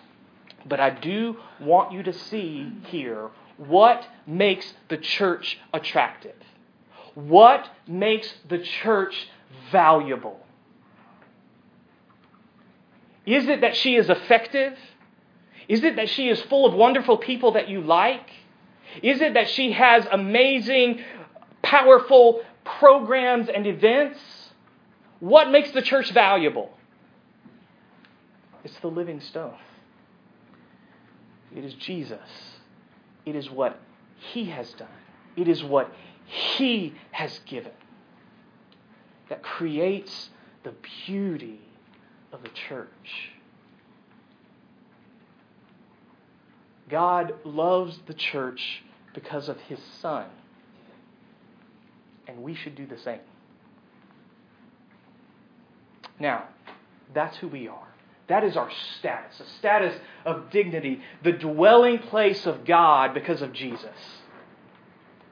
But 0.65 0.79
I 0.79 0.89
do 0.91 1.37
want 1.59 1.91
you 1.91 2.03
to 2.03 2.13
see 2.13 2.71
here 2.85 3.29
what 3.57 4.05
makes 4.27 4.73
the 4.89 4.97
church 4.97 5.59
attractive. 5.73 6.35
What 7.15 7.67
makes 7.87 8.33
the 8.47 8.59
church 8.59 9.27
valuable? 9.71 10.39
Is 13.25 13.47
it 13.47 13.61
that 13.61 13.75
she 13.75 13.95
is 13.95 14.09
effective? 14.09 14.77
Is 15.67 15.83
it 15.83 15.95
that 15.95 16.09
she 16.09 16.29
is 16.29 16.41
full 16.43 16.65
of 16.65 16.73
wonderful 16.73 17.17
people 17.17 17.51
that 17.53 17.69
you 17.69 17.81
like? 17.81 18.29
Is 19.01 19.21
it 19.21 19.35
that 19.35 19.49
she 19.49 19.71
has 19.71 20.05
amazing, 20.11 21.03
powerful 21.71 22.41
programs 22.65 23.47
and 23.47 23.65
events? 23.65 24.19
What 25.21 25.49
makes 25.49 25.71
the 25.71 25.81
church 25.81 26.11
valuable? 26.11 26.69
It's 28.65 28.77
the 28.81 28.89
living 28.89 29.21
stone. 29.21 29.55
It 31.55 31.63
is 31.63 31.73
Jesus. 31.75 32.19
It 33.25 33.37
is 33.37 33.49
what 33.49 33.79
He 34.17 34.45
has 34.45 34.73
done. 34.73 34.89
It 35.37 35.47
is 35.47 35.63
what 35.63 35.93
He 36.25 36.93
has 37.11 37.39
given 37.45 37.71
that 39.29 39.41
creates 39.41 40.29
the 40.63 40.73
beauty 41.05 41.61
of 42.33 42.43
the 42.43 42.49
church. 42.49 43.31
God 46.89 47.33
loves 47.45 47.97
the 48.07 48.13
church 48.13 48.83
because 49.13 49.47
of 49.47 49.57
His 49.61 49.79
Son. 50.01 50.25
And 52.27 52.43
we 52.43 52.55
should 52.55 52.75
do 52.75 52.85
the 52.85 52.97
same. 52.99 53.19
Now, 56.19 56.45
that's 57.13 57.37
who 57.37 57.47
we 57.47 57.67
are. 57.67 57.87
That 58.27 58.43
is 58.43 58.55
our 58.55 58.69
status, 58.97 59.39
a 59.39 59.45
status 59.59 59.93
of 60.25 60.51
dignity, 60.51 61.01
the 61.23 61.33
dwelling 61.33 61.99
place 61.99 62.45
of 62.45 62.63
God 62.63 63.13
because 63.13 63.41
of 63.41 63.51
Jesus. 63.51 63.89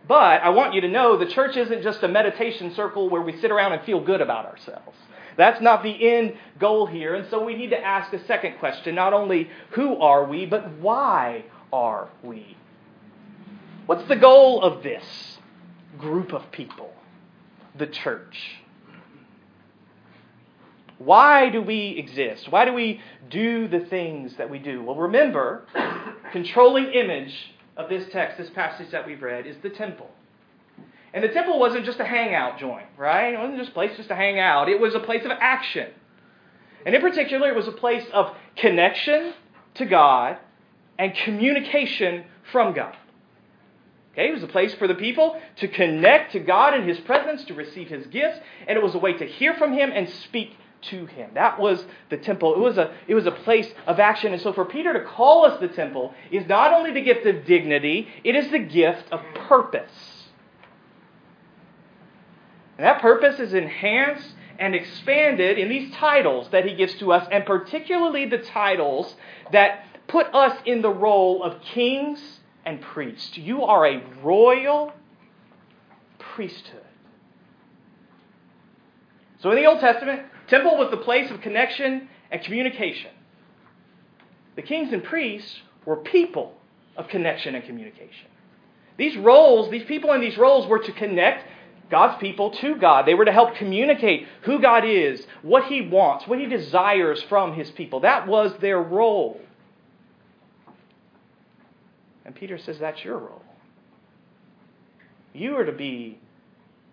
But 0.07 0.41
I 0.41 0.49
want 0.49 0.73
you 0.73 0.81
to 0.81 0.87
know 0.89 1.17
the 1.17 1.27
church 1.27 1.55
isn't 1.55 1.83
just 1.83 2.03
a 2.03 2.07
meditation 2.07 2.73
circle 2.73 3.09
where 3.09 3.21
we 3.21 3.39
sit 3.39 3.51
around 3.51 3.73
and 3.73 3.83
feel 3.83 4.03
good 4.03 4.21
about 4.21 4.45
ourselves. 4.47 4.97
That's 5.37 5.61
not 5.61 5.83
the 5.83 6.09
end 6.17 6.33
goal 6.59 6.87
here. 6.87 7.15
And 7.15 7.29
so 7.29 7.43
we 7.45 7.55
need 7.55 7.69
to 7.69 7.79
ask 7.79 8.11
a 8.11 8.25
second 8.25 8.57
question 8.59 8.95
not 8.95 9.13
only 9.13 9.49
who 9.71 9.95
are 10.01 10.25
we, 10.25 10.45
but 10.45 10.69
why 10.79 11.45
are 11.71 12.09
we? 12.21 12.57
What's 13.85 14.07
the 14.09 14.17
goal 14.17 14.61
of 14.61 14.83
this 14.83 15.38
group 15.97 16.33
of 16.33 16.51
people, 16.51 16.93
the 17.77 17.87
church? 17.87 18.37
Why 20.97 21.49
do 21.49 21.61
we 21.61 21.95
exist? 21.97 22.51
Why 22.51 22.65
do 22.65 22.73
we 22.73 22.99
do 23.29 23.67
the 23.69 23.79
things 23.79 24.35
that 24.37 24.49
we 24.49 24.59
do? 24.59 24.83
Well, 24.83 24.97
remember, 24.97 25.65
controlling 26.31 26.91
image 26.91 27.33
of 27.77 27.89
this 27.89 28.11
text, 28.11 28.37
this 28.37 28.49
passage 28.49 28.91
that 28.91 29.07
we've 29.07 29.21
read, 29.21 29.47
is 29.47 29.55
the 29.63 29.69
temple. 29.69 30.09
And 31.13 31.23
the 31.23 31.29
temple 31.29 31.57
wasn't 31.57 31.85
just 31.85 31.99
a 31.99 32.05
hangout 32.05 32.59
joint, 32.59 32.85
right? 32.97 33.33
It 33.33 33.37
wasn't 33.37 33.57
just 33.57 33.71
a 33.71 33.73
place 33.73 33.95
just 33.95 34.09
to 34.09 34.15
hang 34.15 34.39
out. 34.39 34.67
It 34.67 34.79
was 34.79 34.93
a 34.93 34.99
place 34.99 35.23
of 35.23 35.31
action. 35.31 35.87
And 36.85 36.93
in 36.93 37.01
particular, 37.01 37.49
it 37.49 37.55
was 37.55 37.67
a 37.67 37.73
place 37.73 38.05
of 38.13 38.35
connection 38.57 39.33
to 39.75 39.85
God 39.85 40.37
and 40.97 41.13
communication 41.15 42.25
from 42.51 42.73
God. 42.73 42.95
Okay, 44.19 44.27
it 44.27 44.33
was 44.33 44.43
a 44.43 44.47
place 44.47 44.73
for 44.73 44.85
the 44.85 44.95
people 44.95 45.39
to 45.57 45.67
connect 45.69 46.33
to 46.33 46.39
God 46.39 46.73
in 46.73 46.85
His 46.85 46.99
presence, 46.99 47.45
to 47.45 47.53
receive 47.53 47.87
His 47.87 48.05
gifts, 48.07 48.37
and 48.67 48.77
it 48.77 48.83
was 48.83 48.93
a 48.93 48.97
way 48.97 49.13
to 49.13 49.25
hear 49.25 49.53
from 49.53 49.71
Him 49.71 49.91
and 49.93 50.09
speak 50.09 50.57
to 50.81 51.05
him. 51.07 51.31
That 51.33 51.59
was 51.59 51.83
the 52.09 52.15
temple. 52.15 52.53
It 52.53 52.59
was 52.59 52.77
a, 52.77 52.93
it 53.05 53.13
was 53.13 53.25
a 53.25 53.31
place 53.31 53.69
of 53.85 53.99
action. 53.99 54.31
And 54.31 54.41
so 54.41 54.53
for 54.53 54.63
Peter 54.63 54.93
to 54.93 55.03
call 55.03 55.45
us 55.45 55.59
the 55.59 55.67
temple 55.67 56.13
is 56.31 56.47
not 56.47 56.73
only 56.73 56.93
the 56.93 57.01
gift 57.01 57.25
of 57.25 57.45
dignity, 57.45 58.07
it 58.23 58.33
is 58.33 58.49
the 58.49 58.59
gift 58.59 59.11
of 59.11 59.21
purpose. 59.35 59.91
And 62.77 62.85
that 62.85 63.01
purpose 63.01 63.41
is 63.41 63.53
enhanced 63.53 64.33
and 64.57 64.73
expanded 64.73 65.57
in 65.57 65.67
these 65.67 65.93
titles 65.95 66.47
that 66.51 66.65
he 66.65 66.75
gives 66.75 66.95
to 66.95 67.11
us, 67.11 67.27
and 67.29 67.45
particularly 67.45 68.25
the 68.25 68.37
titles 68.37 69.13
that 69.51 69.83
put 70.07 70.33
us 70.33 70.57
in 70.65 70.81
the 70.81 70.89
role 70.89 71.43
of 71.43 71.61
kings 71.61 72.38
and 72.65 72.81
priest. 72.81 73.37
You 73.37 73.63
are 73.63 73.85
a 73.85 74.03
royal 74.23 74.93
priesthood. 76.17 76.83
So 79.41 79.51
in 79.51 79.55
the 79.55 79.65
Old 79.65 79.79
Testament, 79.79 80.23
temple 80.47 80.77
was 80.77 80.91
the 80.91 80.97
place 80.97 81.31
of 81.31 81.41
connection 81.41 82.09
and 82.29 82.41
communication. 82.43 83.11
The 84.55 84.61
kings 84.61 84.91
and 84.91 85.03
priests 85.03 85.61
were 85.85 85.97
people 85.97 86.53
of 86.97 87.07
connection 87.07 87.55
and 87.55 87.63
communication. 87.63 88.27
These 88.97 89.15
roles, 89.15 89.71
these 89.71 89.85
people 89.85 90.11
in 90.11 90.19
these 90.19 90.37
roles 90.37 90.67
were 90.67 90.79
to 90.79 90.91
connect 90.91 91.47
God's 91.89 92.19
people 92.19 92.51
to 92.51 92.75
God. 92.75 93.05
They 93.05 93.13
were 93.13 93.25
to 93.25 93.31
help 93.31 93.55
communicate 93.55 94.27
who 94.41 94.61
God 94.61 94.83
is, 94.85 95.25
what 95.41 95.65
He 95.65 95.81
wants, 95.81 96.27
what 96.27 96.39
He 96.39 96.45
desires 96.45 97.23
from 97.23 97.53
His 97.53 97.71
people. 97.71 98.01
That 98.01 98.27
was 98.27 98.53
their 98.59 98.81
role. 98.81 99.39
And 102.29 102.35
Peter 102.35 102.59
says 102.59 102.77
that's 102.77 103.03
your 103.03 103.17
role. 103.17 103.41
You 105.33 105.57
are 105.57 105.65
to 105.65 105.71
be 105.71 106.19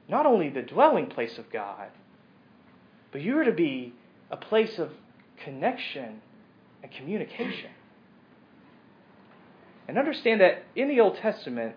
not 0.09 0.25
only 0.25 0.49
the 0.49 0.63
dwelling 0.63 1.09
place 1.09 1.37
of 1.37 1.53
God, 1.53 1.91
but 3.13 3.21
you 3.21 3.39
are 3.39 3.45
to 3.45 3.53
be 3.53 3.93
a 4.31 4.39
place 4.39 4.79
of 4.79 4.93
connection 5.45 6.23
and 6.83 6.91
communication. 6.91 7.69
And 9.87 9.99
understand 9.99 10.41
that 10.41 10.65
in 10.75 10.89
the 10.89 11.01
Old 11.01 11.19
Testament, 11.19 11.77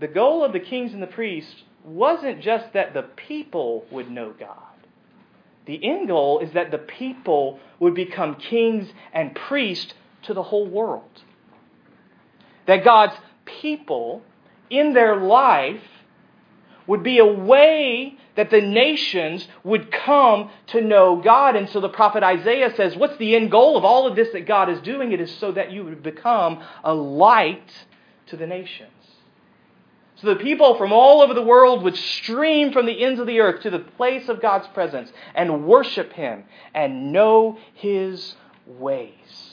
the 0.00 0.08
goal 0.08 0.42
of 0.42 0.54
the 0.54 0.60
kings 0.60 0.94
and 0.94 1.02
the 1.02 1.08
priests 1.08 1.64
wasn't 1.84 2.40
just 2.40 2.72
that 2.72 2.94
the 2.94 3.02
people 3.02 3.84
would 3.90 4.10
know 4.10 4.32
God. 4.32 4.56
The 5.66 5.78
end 5.86 6.08
goal 6.08 6.38
is 6.38 6.54
that 6.54 6.70
the 6.70 6.78
people 6.78 7.60
would 7.80 7.94
become 7.94 8.36
kings 8.36 8.88
and 9.12 9.34
priests 9.34 9.92
to 10.22 10.32
the 10.32 10.44
whole 10.44 10.66
world. 10.66 11.24
That 12.68 12.84
God's 12.84 13.14
people 13.44 14.22
in 14.70 14.94
their 14.94 15.16
life 15.16 15.82
would 16.86 17.02
be 17.02 17.18
a 17.18 17.26
way 17.26 18.16
that 18.36 18.50
the 18.50 18.60
nations 18.60 19.48
would 19.64 19.90
come 19.90 20.50
to 20.68 20.80
know 20.80 21.20
God. 21.20 21.56
And 21.56 21.68
so 21.68 21.80
the 21.80 21.88
prophet 21.88 22.22
Isaiah 22.22 22.74
says, 22.76 22.96
What's 22.96 23.18
the 23.18 23.34
end 23.34 23.50
goal 23.50 23.76
of 23.76 23.84
all 23.84 24.06
of 24.06 24.14
this 24.14 24.28
that 24.32 24.46
God 24.46 24.70
is 24.70 24.80
doing? 24.80 25.12
It 25.12 25.20
is 25.20 25.34
so 25.38 25.52
that 25.52 25.72
you 25.72 25.84
would 25.84 26.02
become 26.02 26.62
a 26.84 26.94
light 26.94 27.70
to 28.26 28.36
the 28.36 28.46
nations. 28.46 28.92
So 30.16 30.28
the 30.28 30.36
people 30.36 30.76
from 30.76 30.92
all 30.92 31.20
over 31.20 31.34
the 31.34 31.42
world 31.42 31.82
would 31.84 31.96
stream 31.96 32.72
from 32.72 32.86
the 32.86 33.04
ends 33.04 33.20
of 33.20 33.26
the 33.26 33.40
earth 33.40 33.62
to 33.62 33.70
the 33.70 33.78
place 33.78 34.28
of 34.28 34.42
God's 34.42 34.66
presence 34.68 35.12
and 35.34 35.66
worship 35.66 36.12
Him 36.12 36.44
and 36.74 37.12
know 37.12 37.58
His 37.74 38.34
ways. 38.66 39.47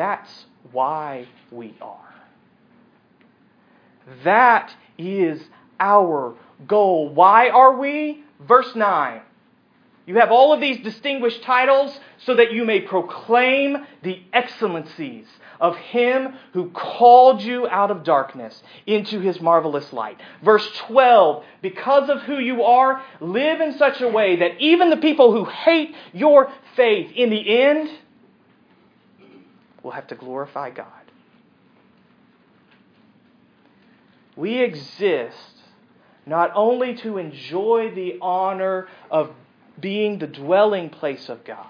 That's 0.00 0.46
why 0.72 1.26
we 1.50 1.74
are. 1.82 2.14
That 4.24 4.74
is 4.96 5.42
our 5.78 6.36
goal. 6.66 7.10
Why 7.10 7.50
are 7.50 7.76
we? 7.76 8.24
Verse 8.48 8.74
9. 8.74 9.20
You 10.06 10.16
have 10.16 10.30
all 10.30 10.54
of 10.54 10.60
these 10.62 10.82
distinguished 10.82 11.42
titles 11.42 12.00
so 12.16 12.34
that 12.34 12.50
you 12.50 12.64
may 12.64 12.80
proclaim 12.80 13.76
the 14.02 14.22
excellencies 14.32 15.26
of 15.60 15.76
Him 15.76 16.32
who 16.54 16.70
called 16.70 17.42
you 17.42 17.68
out 17.68 17.90
of 17.90 18.02
darkness 18.02 18.62
into 18.86 19.20
His 19.20 19.38
marvelous 19.38 19.92
light. 19.92 20.18
Verse 20.42 20.66
12, 20.86 21.44
because 21.60 22.08
of 22.08 22.22
who 22.22 22.38
you 22.38 22.62
are, 22.62 23.02
live 23.20 23.60
in 23.60 23.76
such 23.76 24.00
a 24.00 24.08
way 24.08 24.36
that 24.36 24.58
even 24.60 24.88
the 24.88 24.96
people 24.96 25.30
who 25.30 25.44
hate 25.44 25.94
your 26.14 26.50
faith 26.74 27.12
in 27.14 27.28
the 27.28 27.60
end 27.60 27.90
will 29.82 29.90
have 29.92 30.06
to 30.08 30.14
glorify 30.14 30.70
God. 30.70 30.86
We 34.36 34.58
exist 34.58 35.36
not 36.26 36.52
only 36.54 36.94
to 36.96 37.18
enjoy 37.18 37.92
the 37.94 38.18
honor 38.22 38.88
of 39.10 39.32
being 39.78 40.18
the 40.18 40.26
dwelling 40.26 40.90
place 40.90 41.28
of 41.28 41.44
God, 41.44 41.66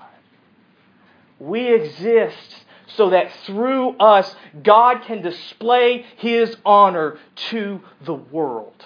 we 1.38 1.72
exist 1.72 2.64
so 2.96 3.10
that 3.10 3.32
through 3.44 3.96
us, 3.98 4.34
God 4.62 5.02
can 5.04 5.22
display 5.22 6.04
His 6.16 6.56
honor 6.64 7.18
to 7.50 7.80
the 8.04 8.14
world. 8.14 8.84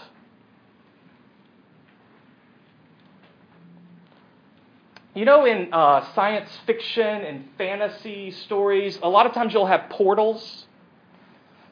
You 5.14 5.24
know, 5.24 5.44
in 5.46 5.72
uh, 5.72 6.12
science 6.14 6.50
fiction 6.66 7.05
and 7.05 7.48
fantasy 7.57 8.33
stories, 8.33 8.98
a 9.00 9.09
lot 9.09 9.27
of 9.27 9.33
times 9.33 9.55
you'll 9.55 9.66
have 9.66 9.88
portals. 9.88 10.66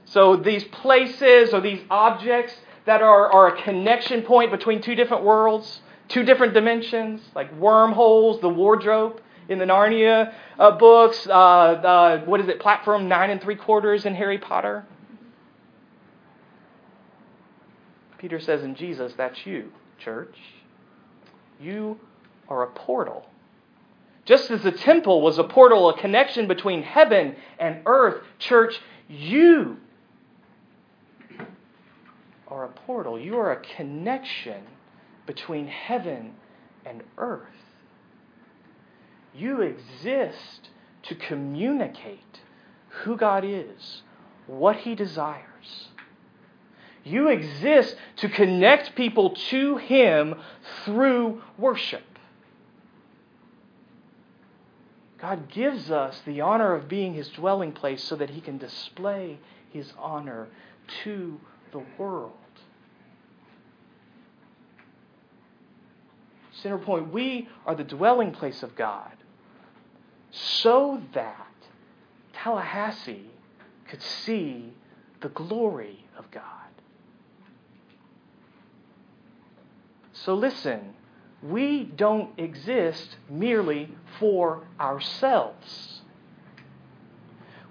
So 0.04 0.36
these 0.36 0.62
places 0.62 1.52
or 1.52 1.60
these 1.60 1.80
objects 1.90 2.54
that 2.86 3.02
are, 3.02 3.32
are 3.32 3.48
a 3.48 3.62
connection 3.62 4.22
point 4.22 4.52
between 4.52 4.80
two 4.80 4.94
different 4.94 5.24
worlds, 5.24 5.80
two 6.06 6.22
different 6.22 6.54
dimensions, 6.54 7.20
like 7.34 7.52
wormholes, 7.56 8.40
the 8.40 8.48
wardrobe 8.48 9.20
in 9.48 9.58
the 9.58 9.64
Narnia 9.64 10.32
uh, 10.60 10.70
books, 10.72 11.26
uh, 11.26 12.22
what 12.24 12.40
is 12.40 12.46
it, 12.46 12.60
platform 12.60 13.08
nine 13.08 13.30
and 13.30 13.40
three 13.40 13.56
quarters 13.56 14.06
in 14.06 14.14
Harry 14.14 14.38
Potter. 14.38 14.86
Peter 18.18 18.38
says 18.38 18.62
in 18.62 18.76
Jesus, 18.76 19.14
that's 19.16 19.44
you, 19.44 19.72
church. 19.98 20.36
You 21.60 21.98
are 22.48 22.62
a 22.62 22.68
portal 22.68 23.26
just 24.24 24.50
as 24.50 24.62
the 24.62 24.72
temple 24.72 25.20
was 25.20 25.38
a 25.38 25.44
portal, 25.44 25.88
a 25.88 25.98
connection 25.98 26.46
between 26.46 26.82
heaven 26.82 27.34
and 27.58 27.80
earth, 27.86 28.22
church, 28.38 28.80
you 29.08 29.78
are 32.46 32.64
a 32.64 32.68
portal. 32.68 33.18
You 33.18 33.38
are 33.38 33.52
a 33.52 33.60
connection 33.60 34.62
between 35.26 35.66
heaven 35.66 36.34
and 36.84 37.02
earth. 37.18 37.48
You 39.34 39.62
exist 39.62 40.68
to 41.04 41.14
communicate 41.14 42.40
who 42.88 43.16
God 43.16 43.44
is, 43.44 44.02
what 44.46 44.76
He 44.76 44.94
desires. 44.94 45.88
You 47.02 47.28
exist 47.28 47.96
to 48.16 48.28
connect 48.28 48.94
people 48.94 49.30
to 49.50 49.78
Him 49.78 50.36
through 50.84 51.42
worship. 51.58 52.11
God 55.22 55.48
gives 55.48 55.88
us 55.88 56.20
the 56.26 56.40
honor 56.40 56.74
of 56.74 56.88
being 56.88 57.14
his 57.14 57.28
dwelling 57.28 57.70
place 57.70 58.02
so 58.02 58.16
that 58.16 58.30
he 58.30 58.40
can 58.40 58.58
display 58.58 59.38
his 59.70 59.92
honor 59.96 60.48
to 61.04 61.40
the 61.70 61.80
world. 61.96 62.32
Centerpoint, 66.60 67.12
we 67.12 67.48
are 67.64 67.76
the 67.76 67.84
dwelling 67.84 68.32
place 68.32 68.64
of 68.64 68.74
God 68.74 69.12
so 70.32 71.00
that 71.14 71.46
Tallahassee 72.32 73.30
could 73.88 74.02
see 74.02 74.72
the 75.20 75.28
glory 75.28 76.04
of 76.18 76.28
God. 76.32 76.42
So 80.12 80.34
listen 80.34 80.94
we 81.42 81.84
don't 81.84 82.38
exist 82.38 83.16
merely 83.28 83.90
for 84.20 84.62
ourselves. 84.78 86.02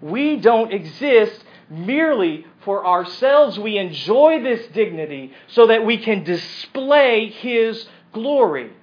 We 0.02 0.38
don't 0.38 0.74
exist 0.74 1.44
merely 1.70 2.46
for 2.66 2.86
ourselves. 2.86 3.58
We 3.58 3.78
enjoy 3.78 4.42
this 4.44 4.68
dignity 4.74 5.32
so 5.48 5.68
that 5.68 5.86
we 5.86 5.98
can 5.98 6.24
display 6.24 7.30
His 7.30 7.88
glory. 8.12 8.74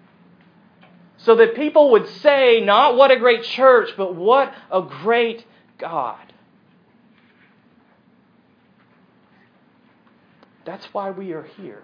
So 1.19 1.35
that 1.37 1.55
people 1.55 1.91
would 1.91 2.09
say, 2.09 2.61
not 2.61 2.97
what 2.97 3.11
a 3.11 3.19
great 3.19 3.43
church, 3.43 3.91
but 3.97 4.15
what 4.15 4.55
a 4.71 4.81
great 4.81 5.45
God. 5.77 6.33
That's 10.65 10.87
why 10.95 11.11
we 11.11 11.33
are 11.33 11.43
here. 11.43 11.83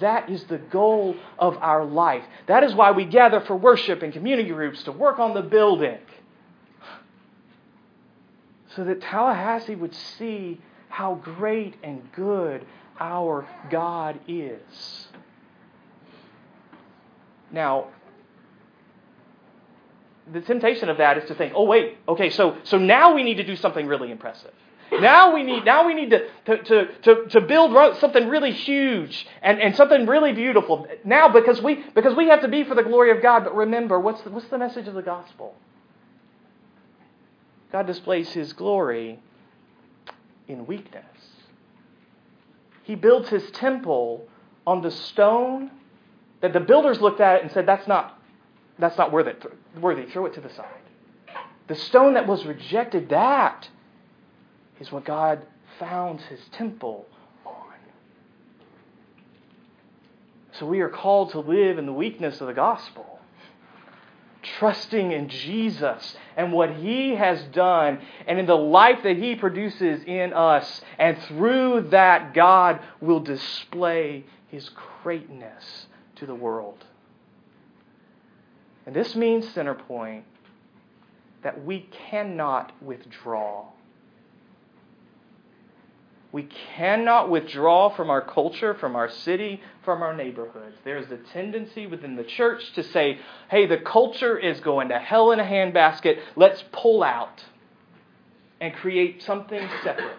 That 0.00 0.28
is 0.28 0.44
the 0.44 0.58
goal 0.58 1.16
of 1.38 1.56
our 1.58 1.84
life. 1.84 2.24
That 2.46 2.64
is 2.64 2.74
why 2.74 2.90
we 2.90 3.04
gather 3.04 3.40
for 3.40 3.56
worship 3.56 4.02
and 4.02 4.12
community 4.12 4.50
groups 4.50 4.82
to 4.84 4.92
work 4.92 5.18
on 5.18 5.34
the 5.34 5.42
building. 5.42 5.98
So 8.74 8.84
that 8.84 9.00
Tallahassee 9.00 9.74
would 9.74 9.94
see 9.94 10.60
how 10.88 11.14
great 11.14 11.76
and 11.82 12.02
good 12.12 12.66
our 12.98 13.46
God 13.70 14.18
is. 14.26 15.08
Now, 17.50 17.88
the 20.30 20.40
temptation 20.40 20.88
of 20.88 20.98
that 20.98 21.16
is 21.18 21.28
to 21.28 21.34
think, 21.34 21.52
oh, 21.54 21.64
wait, 21.64 21.98
okay, 22.08 22.30
so, 22.30 22.56
so 22.64 22.76
now 22.78 23.14
we 23.14 23.22
need 23.22 23.36
to 23.36 23.44
do 23.44 23.56
something 23.56 23.86
really 23.86 24.10
impressive. 24.10 24.52
Now 24.92 25.34
we 25.34 25.42
need, 25.42 25.64
now 25.64 25.86
we 25.86 25.94
need 25.94 26.10
to, 26.10 26.28
to, 26.46 26.86
to, 27.02 27.26
to, 27.26 27.40
build 27.40 27.96
something 27.98 28.28
really 28.28 28.52
huge 28.52 29.26
and, 29.42 29.60
and 29.60 29.74
something 29.74 30.06
really 30.06 30.32
beautiful. 30.32 30.86
Now, 31.04 31.28
because 31.28 31.60
we, 31.60 31.84
because 31.94 32.16
we 32.16 32.28
have 32.28 32.42
to 32.42 32.48
be 32.48 32.64
for 32.64 32.74
the 32.74 32.82
glory 32.82 33.10
of 33.10 33.22
God, 33.22 33.44
but 33.44 33.54
remember, 33.54 33.98
what's 33.98 34.22
the, 34.22 34.30
what's 34.30 34.48
the 34.48 34.58
message 34.58 34.86
of 34.86 34.94
the 34.94 35.02
gospel? 35.02 35.54
God 37.72 37.86
displays 37.86 38.30
his 38.30 38.52
glory 38.52 39.18
in 40.46 40.66
weakness. 40.66 41.04
He 42.84 42.94
builds 42.94 43.28
his 43.28 43.50
temple 43.50 44.28
on 44.66 44.82
the 44.82 44.90
stone 44.90 45.70
that 46.40 46.52
the 46.52 46.60
builders 46.60 47.00
looked 47.00 47.20
at 47.20 47.42
and 47.42 47.50
said, 47.50 47.66
that's 47.66 47.88
not, 47.88 48.20
that's 48.78 48.96
not 48.96 49.10
worthy. 49.10 49.32
worthy. 49.80 50.06
Throw 50.06 50.26
it 50.26 50.34
to 50.34 50.40
the 50.40 50.50
side. 50.50 50.66
The 51.66 51.74
stone 51.74 52.14
that 52.14 52.28
was 52.28 52.46
rejected, 52.46 53.08
that 53.08 53.68
is 54.80 54.92
what 54.92 55.04
God 55.04 55.42
founds 55.78 56.22
his 56.24 56.40
temple 56.52 57.06
on. 57.44 57.74
So 60.52 60.66
we 60.66 60.80
are 60.80 60.88
called 60.88 61.30
to 61.30 61.40
live 61.40 61.78
in 61.78 61.86
the 61.86 61.92
weakness 61.92 62.40
of 62.40 62.46
the 62.46 62.54
gospel, 62.54 63.18
trusting 64.58 65.12
in 65.12 65.28
Jesus 65.28 66.16
and 66.36 66.52
what 66.52 66.76
he 66.76 67.14
has 67.14 67.42
done, 67.52 68.00
and 68.26 68.38
in 68.38 68.46
the 68.46 68.56
life 68.56 69.02
that 69.02 69.16
he 69.16 69.34
produces 69.34 70.02
in 70.04 70.32
us. 70.32 70.80
And 70.98 71.18
through 71.22 71.88
that, 71.90 72.34
God 72.34 72.80
will 73.00 73.20
display 73.20 74.24
his 74.48 74.70
greatness 75.02 75.86
to 76.16 76.26
the 76.26 76.34
world. 76.34 76.84
And 78.86 78.94
this 78.94 79.16
means, 79.16 79.46
Centerpoint, 79.46 80.22
that 81.42 81.64
we 81.64 81.88
cannot 82.10 82.72
withdraw 82.82 83.66
we 86.36 86.46
cannot 86.76 87.30
withdraw 87.30 87.88
from 87.88 88.10
our 88.10 88.20
culture, 88.20 88.74
from 88.74 88.94
our 88.94 89.08
city, 89.08 89.58
from 89.86 90.02
our 90.02 90.14
neighborhoods. 90.14 90.76
There's 90.84 91.10
a 91.10 91.16
tendency 91.32 91.86
within 91.86 92.14
the 92.14 92.24
church 92.24 92.74
to 92.74 92.82
say, 92.82 93.18
hey, 93.50 93.64
the 93.64 93.78
culture 93.78 94.38
is 94.38 94.60
going 94.60 94.90
to 94.90 94.98
hell 94.98 95.32
in 95.32 95.40
a 95.40 95.44
handbasket. 95.44 96.20
Let's 96.36 96.62
pull 96.72 97.02
out 97.02 97.42
and 98.60 98.74
create 98.74 99.22
something 99.22 99.66
separate. 99.82 100.18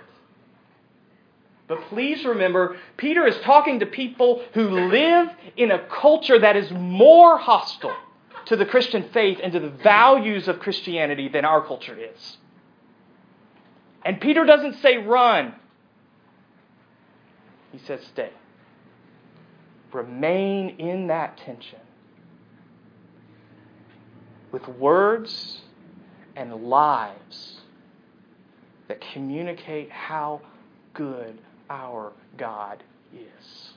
But 1.67 1.81
please 1.81 2.25
remember, 2.25 2.77
Peter 2.97 3.27
is 3.27 3.37
talking 3.41 3.81
to 3.81 3.85
people 3.85 4.41
who 4.55 4.87
live 4.89 5.29
in 5.55 5.69
a 5.69 5.85
culture 5.87 6.39
that 6.39 6.55
is 6.55 6.71
more 6.71 7.37
hostile 7.37 7.95
to 8.47 8.55
the 8.55 8.65
Christian 8.65 9.07
faith 9.13 9.37
and 9.43 9.53
to 9.53 9.59
the 9.59 9.69
values 9.69 10.47
of 10.47 10.57
Christianity 10.61 11.27
than 11.27 11.45
our 11.45 11.63
culture 11.63 11.95
is. 11.95 12.37
And 14.03 14.19
Peter 14.19 14.45
doesn't 14.45 14.81
say 14.81 14.97
run. 14.97 15.53
He 17.71 17.79
says, 17.79 18.01
stay. 18.13 18.31
Remain 19.93 20.69
in 20.79 21.07
that 21.07 21.37
tension 21.37 21.79
with 24.51 24.67
words 24.67 25.61
and 26.35 26.53
lives 26.53 27.61
that 28.87 29.01
communicate 29.13 29.91
how 29.91 30.41
good 30.93 31.39
our 31.69 32.13
God 32.37 32.83
is. 33.13 33.71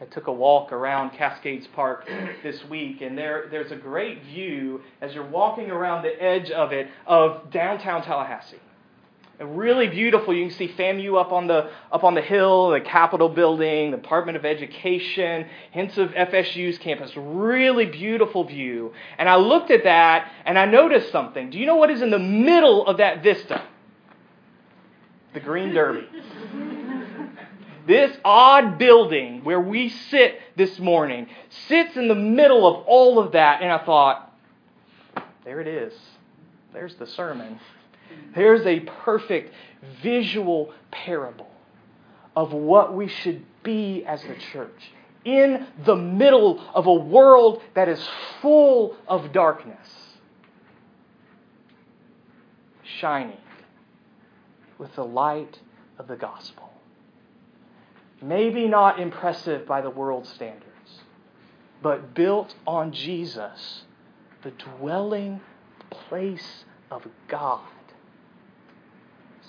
I 0.00 0.04
took 0.04 0.26
a 0.26 0.32
walk 0.32 0.72
around 0.72 1.10
Cascades 1.10 1.66
Park 1.74 2.06
this 2.42 2.62
week, 2.66 3.00
and 3.00 3.16
there, 3.16 3.46
there's 3.50 3.72
a 3.72 3.76
great 3.76 4.22
view 4.24 4.82
as 5.00 5.14
you're 5.14 5.26
walking 5.26 5.70
around 5.70 6.02
the 6.02 6.22
edge 6.22 6.50
of 6.50 6.72
it 6.72 6.88
of 7.06 7.50
downtown 7.50 8.02
Tallahassee. 8.02 8.60
And 9.38 9.58
really 9.58 9.88
beautiful. 9.88 10.32
You 10.32 10.46
can 10.46 10.56
see 10.56 10.68
FAMU 10.68 11.20
up 11.20 11.30
on 11.30 11.46
the 11.46 11.70
up 11.92 12.04
on 12.04 12.14
the 12.14 12.22
hill, 12.22 12.70
the 12.70 12.80
Capitol 12.80 13.28
building, 13.28 13.90
the 13.90 13.98
Department 13.98 14.36
of 14.36 14.46
Education, 14.46 15.46
hints 15.72 15.98
of 15.98 16.10
FSU's 16.10 16.78
campus. 16.78 17.12
Really 17.16 17.84
beautiful 17.84 18.44
view. 18.44 18.94
And 19.18 19.28
I 19.28 19.36
looked 19.36 19.70
at 19.70 19.84
that 19.84 20.32
and 20.46 20.58
I 20.58 20.64
noticed 20.64 21.12
something. 21.12 21.50
Do 21.50 21.58
you 21.58 21.66
know 21.66 21.76
what 21.76 21.90
is 21.90 22.00
in 22.00 22.10
the 22.10 22.18
middle 22.18 22.86
of 22.86 22.96
that 22.96 23.22
vista? 23.22 23.62
The 25.34 25.40
Green 25.40 25.74
Derby. 25.74 26.08
this 27.86 28.16
odd 28.24 28.78
building 28.78 29.44
where 29.44 29.60
we 29.60 29.90
sit 29.90 30.40
this 30.56 30.78
morning 30.78 31.28
sits 31.68 31.94
in 31.94 32.08
the 32.08 32.14
middle 32.14 32.66
of 32.66 32.86
all 32.86 33.18
of 33.18 33.32
that. 33.32 33.60
And 33.60 33.70
I 33.70 33.84
thought, 33.84 34.32
there 35.44 35.60
it 35.60 35.68
is. 35.68 35.92
There's 36.72 36.94
the 36.94 37.06
sermon. 37.06 37.60
There's 38.34 38.66
a 38.66 38.80
perfect 38.80 39.52
visual 40.02 40.72
parable 40.90 41.50
of 42.34 42.52
what 42.52 42.94
we 42.94 43.08
should 43.08 43.44
be 43.62 44.04
as 44.04 44.22
the 44.22 44.36
church 44.52 44.92
in 45.24 45.66
the 45.84 45.96
middle 45.96 46.62
of 46.72 46.86
a 46.86 46.94
world 46.94 47.60
that 47.74 47.88
is 47.88 48.08
full 48.40 48.96
of 49.08 49.32
darkness, 49.32 49.88
shining 53.00 53.36
with 54.78 54.94
the 54.94 55.04
light 55.04 55.58
of 55.98 56.06
the 56.06 56.16
gospel. 56.16 56.70
Maybe 58.22 58.68
not 58.68 59.00
impressive 59.00 59.66
by 59.66 59.80
the 59.80 59.90
world's 59.90 60.28
standards, 60.28 61.00
but 61.82 62.14
built 62.14 62.54
on 62.66 62.92
Jesus, 62.92 63.82
the 64.42 64.52
dwelling 64.52 65.40
place 65.90 66.64
of 66.90 67.06
God, 67.26 67.66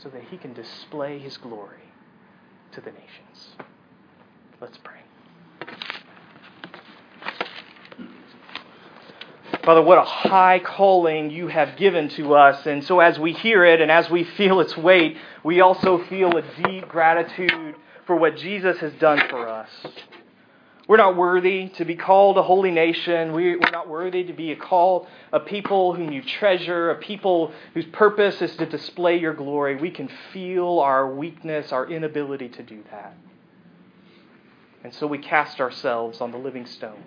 so 0.08 0.18
that 0.18 0.24
he 0.30 0.38
can 0.38 0.54
display 0.54 1.20
his 1.20 1.36
glory 1.38 1.84
to 2.72 2.80
the 2.80 2.92
nations. 2.92 3.58
Let's 4.62 4.78
pray. 4.78 5.00
Father, 9.66 9.82
what 9.82 9.98
a 9.98 10.04
high 10.04 10.60
calling 10.60 11.30
you 11.30 11.48
have 11.48 11.76
given 11.76 12.08
to 12.10 12.36
us. 12.36 12.66
And 12.66 12.86
so, 12.86 13.02
as 13.02 13.20
we 13.20 13.34
hear 13.34 13.66
it 13.66 13.82
and 13.82 13.92
as 13.92 14.10
we 14.10 14.24
feel 14.24 14.62
its 14.62 14.78
weight, 14.78 15.18
we 15.44 15.60
also 15.60 16.02
feel 16.06 16.38
a 16.38 16.44
deep 16.64 16.88
gratitude 16.88 17.76
for 18.06 18.16
what 18.16 18.38
Jesus 18.38 18.78
has 18.78 18.94
done 18.94 19.22
for 19.30 19.46
us. 19.46 19.70
We're 20.88 20.98
not 20.98 21.18
worthy 21.18 21.70
to 21.70 21.86
be 21.86 21.96
called 21.96 22.38
a 22.38 22.44
holy 22.44 22.72
nation. 22.72 23.34
We're 23.34 23.60
not 23.72 23.90
worthy 23.90 24.24
to 24.24 24.34
be 24.34 24.56
called 24.56 25.08
a 25.34 25.40
people 25.40 25.94
whom 25.94 26.12
you 26.12 26.22
treasure, 26.22 26.92
a 26.92 26.96
people 26.96 27.52
whose 27.74 27.86
purpose 27.88 28.42
is 28.42 28.56
to 28.56 28.66
display 28.66 29.20
your 29.20 29.34
glory. 29.34 29.76
We 29.76 29.92
can 29.92 30.10
feel 30.32 30.80
our 30.80 31.14
weakness, 31.14 31.74
our 31.74 31.90
inability 31.90 32.50
to 32.50 32.64
do 32.64 32.84
that. 32.92 33.18
And 34.84 34.94
so 34.94 35.08
we 35.08 35.18
cast 35.18 35.60
ourselves 35.60 36.22
on 36.22 36.32
the 36.32 36.38
living 36.38 36.66
stone 36.66 37.04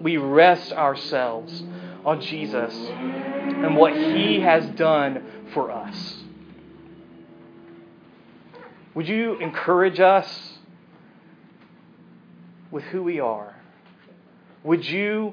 we 0.00 0.16
rest 0.16 0.72
ourselves 0.72 1.62
on 2.04 2.20
Jesus 2.20 2.74
and 2.74 3.76
what 3.76 3.94
he 3.94 4.40
has 4.40 4.66
done 4.70 5.24
for 5.52 5.70
us. 5.70 6.16
Would 8.94 9.08
you 9.08 9.38
encourage 9.38 10.00
us 10.00 10.55
with 12.76 12.84
who 12.84 13.02
we 13.02 13.18
are? 13.18 13.56
Would 14.62 14.86
you 14.86 15.32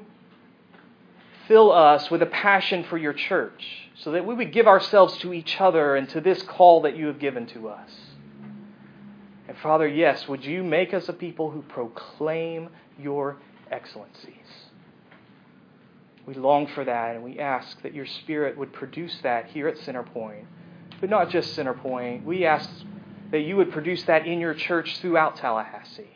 fill 1.46 1.70
us 1.70 2.10
with 2.10 2.22
a 2.22 2.26
passion 2.26 2.84
for 2.84 2.96
your 2.96 3.12
church 3.12 3.90
so 3.96 4.12
that 4.12 4.24
we 4.24 4.34
would 4.34 4.52
give 4.52 4.66
ourselves 4.66 5.16
to 5.18 5.32
each 5.32 5.60
other 5.60 5.94
and 5.94 6.08
to 6.08 6.20
this 6.20 6.42
call 6.42 6.82
that 6.82 6.96
you 6.96 7.06
have 7.06 7.18
given 7.18 7.46
to 7.48 7.68
us? 7.68 7.90
And 9.46 9.56
Father, 9.58 9.86
yes, 9.86 10.26
would 10.26 10.44
you 10.44 10.64
make 10.64 10.94
us 10.94 11.08
a 11.08 11.12
people 11.12 11.50
who 11.50 11.60
proclaim 11.62 12.70
your 12.98 13.36
excellencies. 13.70 14.30
We 16.26 16.34
long 16.34 16.66
for 16.68 16.84
that, 16.84 17.14
and 17.14 17.24
we 17.24 17.38
ask 17.38 17.82
that 17.82 17.94
your 17.94 18.06
Spirit 18.06 18.56
would 18.56 18.72
produce 18.72 19.14
that 19.22 19.48
here 19.48 19.68
at 19.68 19.76
Centerpoint. 19.78 20.46
But 21.00 21.10
not 21.10 21.28
just 21.28 21.56
Centerpoint. 21.56 22.24
We 22.24 22.46
ask 22.46 22.70
that 23.30 23.40
you 23.40 23.56
would 23.56 23.72
produce 23.72 24.02
that 24.04 24.26
in 24.26 24.40
your 24.40 24.54
church 24.54 24.98
throughout 25.00 25.36
Tallahassee. 25.36 26.13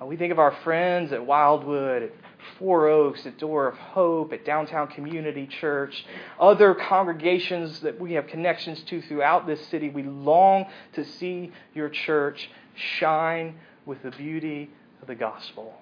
Uh, 0.00 0.06
we 0.06 0.16
think 0.16 0.32
of 0.32 0.38
our 0.38 0.54
friends 0.62 1.12
at 1.12 1.24
Wildwood, 1.24 2.02
at 2.04 2.12
Four 2.58 2.88
Oaks, 2.88 3.26
at 3.26 3.38
Door 3.38 3.68
of 3.68 3.78
Hope, 3.78 4.32
at 4.32 4.44
Downtown 4.44 4.88
Community 4.88 5.46
Church, 5.46 6.04
other 6.38 6.74
congregations 6.74 7.80
that 7.80 8.00
we 8.00 8.12
have 8.12 8.26
connections 8.26 8.82
to 8.84 9.02
throughout 9.02 9.46
this 9.46 9.64
city. 9.68 9.88
We 9.88 10.04
long 10.04 10.66
to 10.94 11.04
see 11.04 11.52
your 11.74 11.88
church 11.88 12.48
shine 12.74 13.58
with 13.86 14.02
the 14.02 14.10
beauty 14.12 14.70
of 15.00 15.08
the 15.08 15.14
gospel 15.14 15.74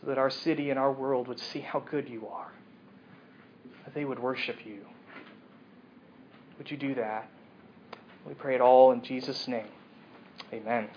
so 0.00 0.08
that 0.08 0.18
our 0.18 0.30
city 0.30 0.70
and 0.70 0.78
our 0.78 0.90
world 0.90 1.28
would 1.28 1.38
see 1.38 1.60
how 1.60 1.78
good 1.78 2.08
you 2.08 2.26
are, 2.26 2.52
that 3.84 3.94
they 3.94 4.04
would 4.04 4.18
worship 4.18 4.56
you. 4.66 4.80
Would 6.58 6.70
you 6.70 6.76
do 6.76 6.94
that? 6.96 7.28
We 8.26 8.34
pray 8.34 8.54
it 8.54 8.60
all 8.60 8.92
in 8.92 9.02
Jesus' 9.02 9.46
name. 9.46 9.68
Amen. 10.52 10.88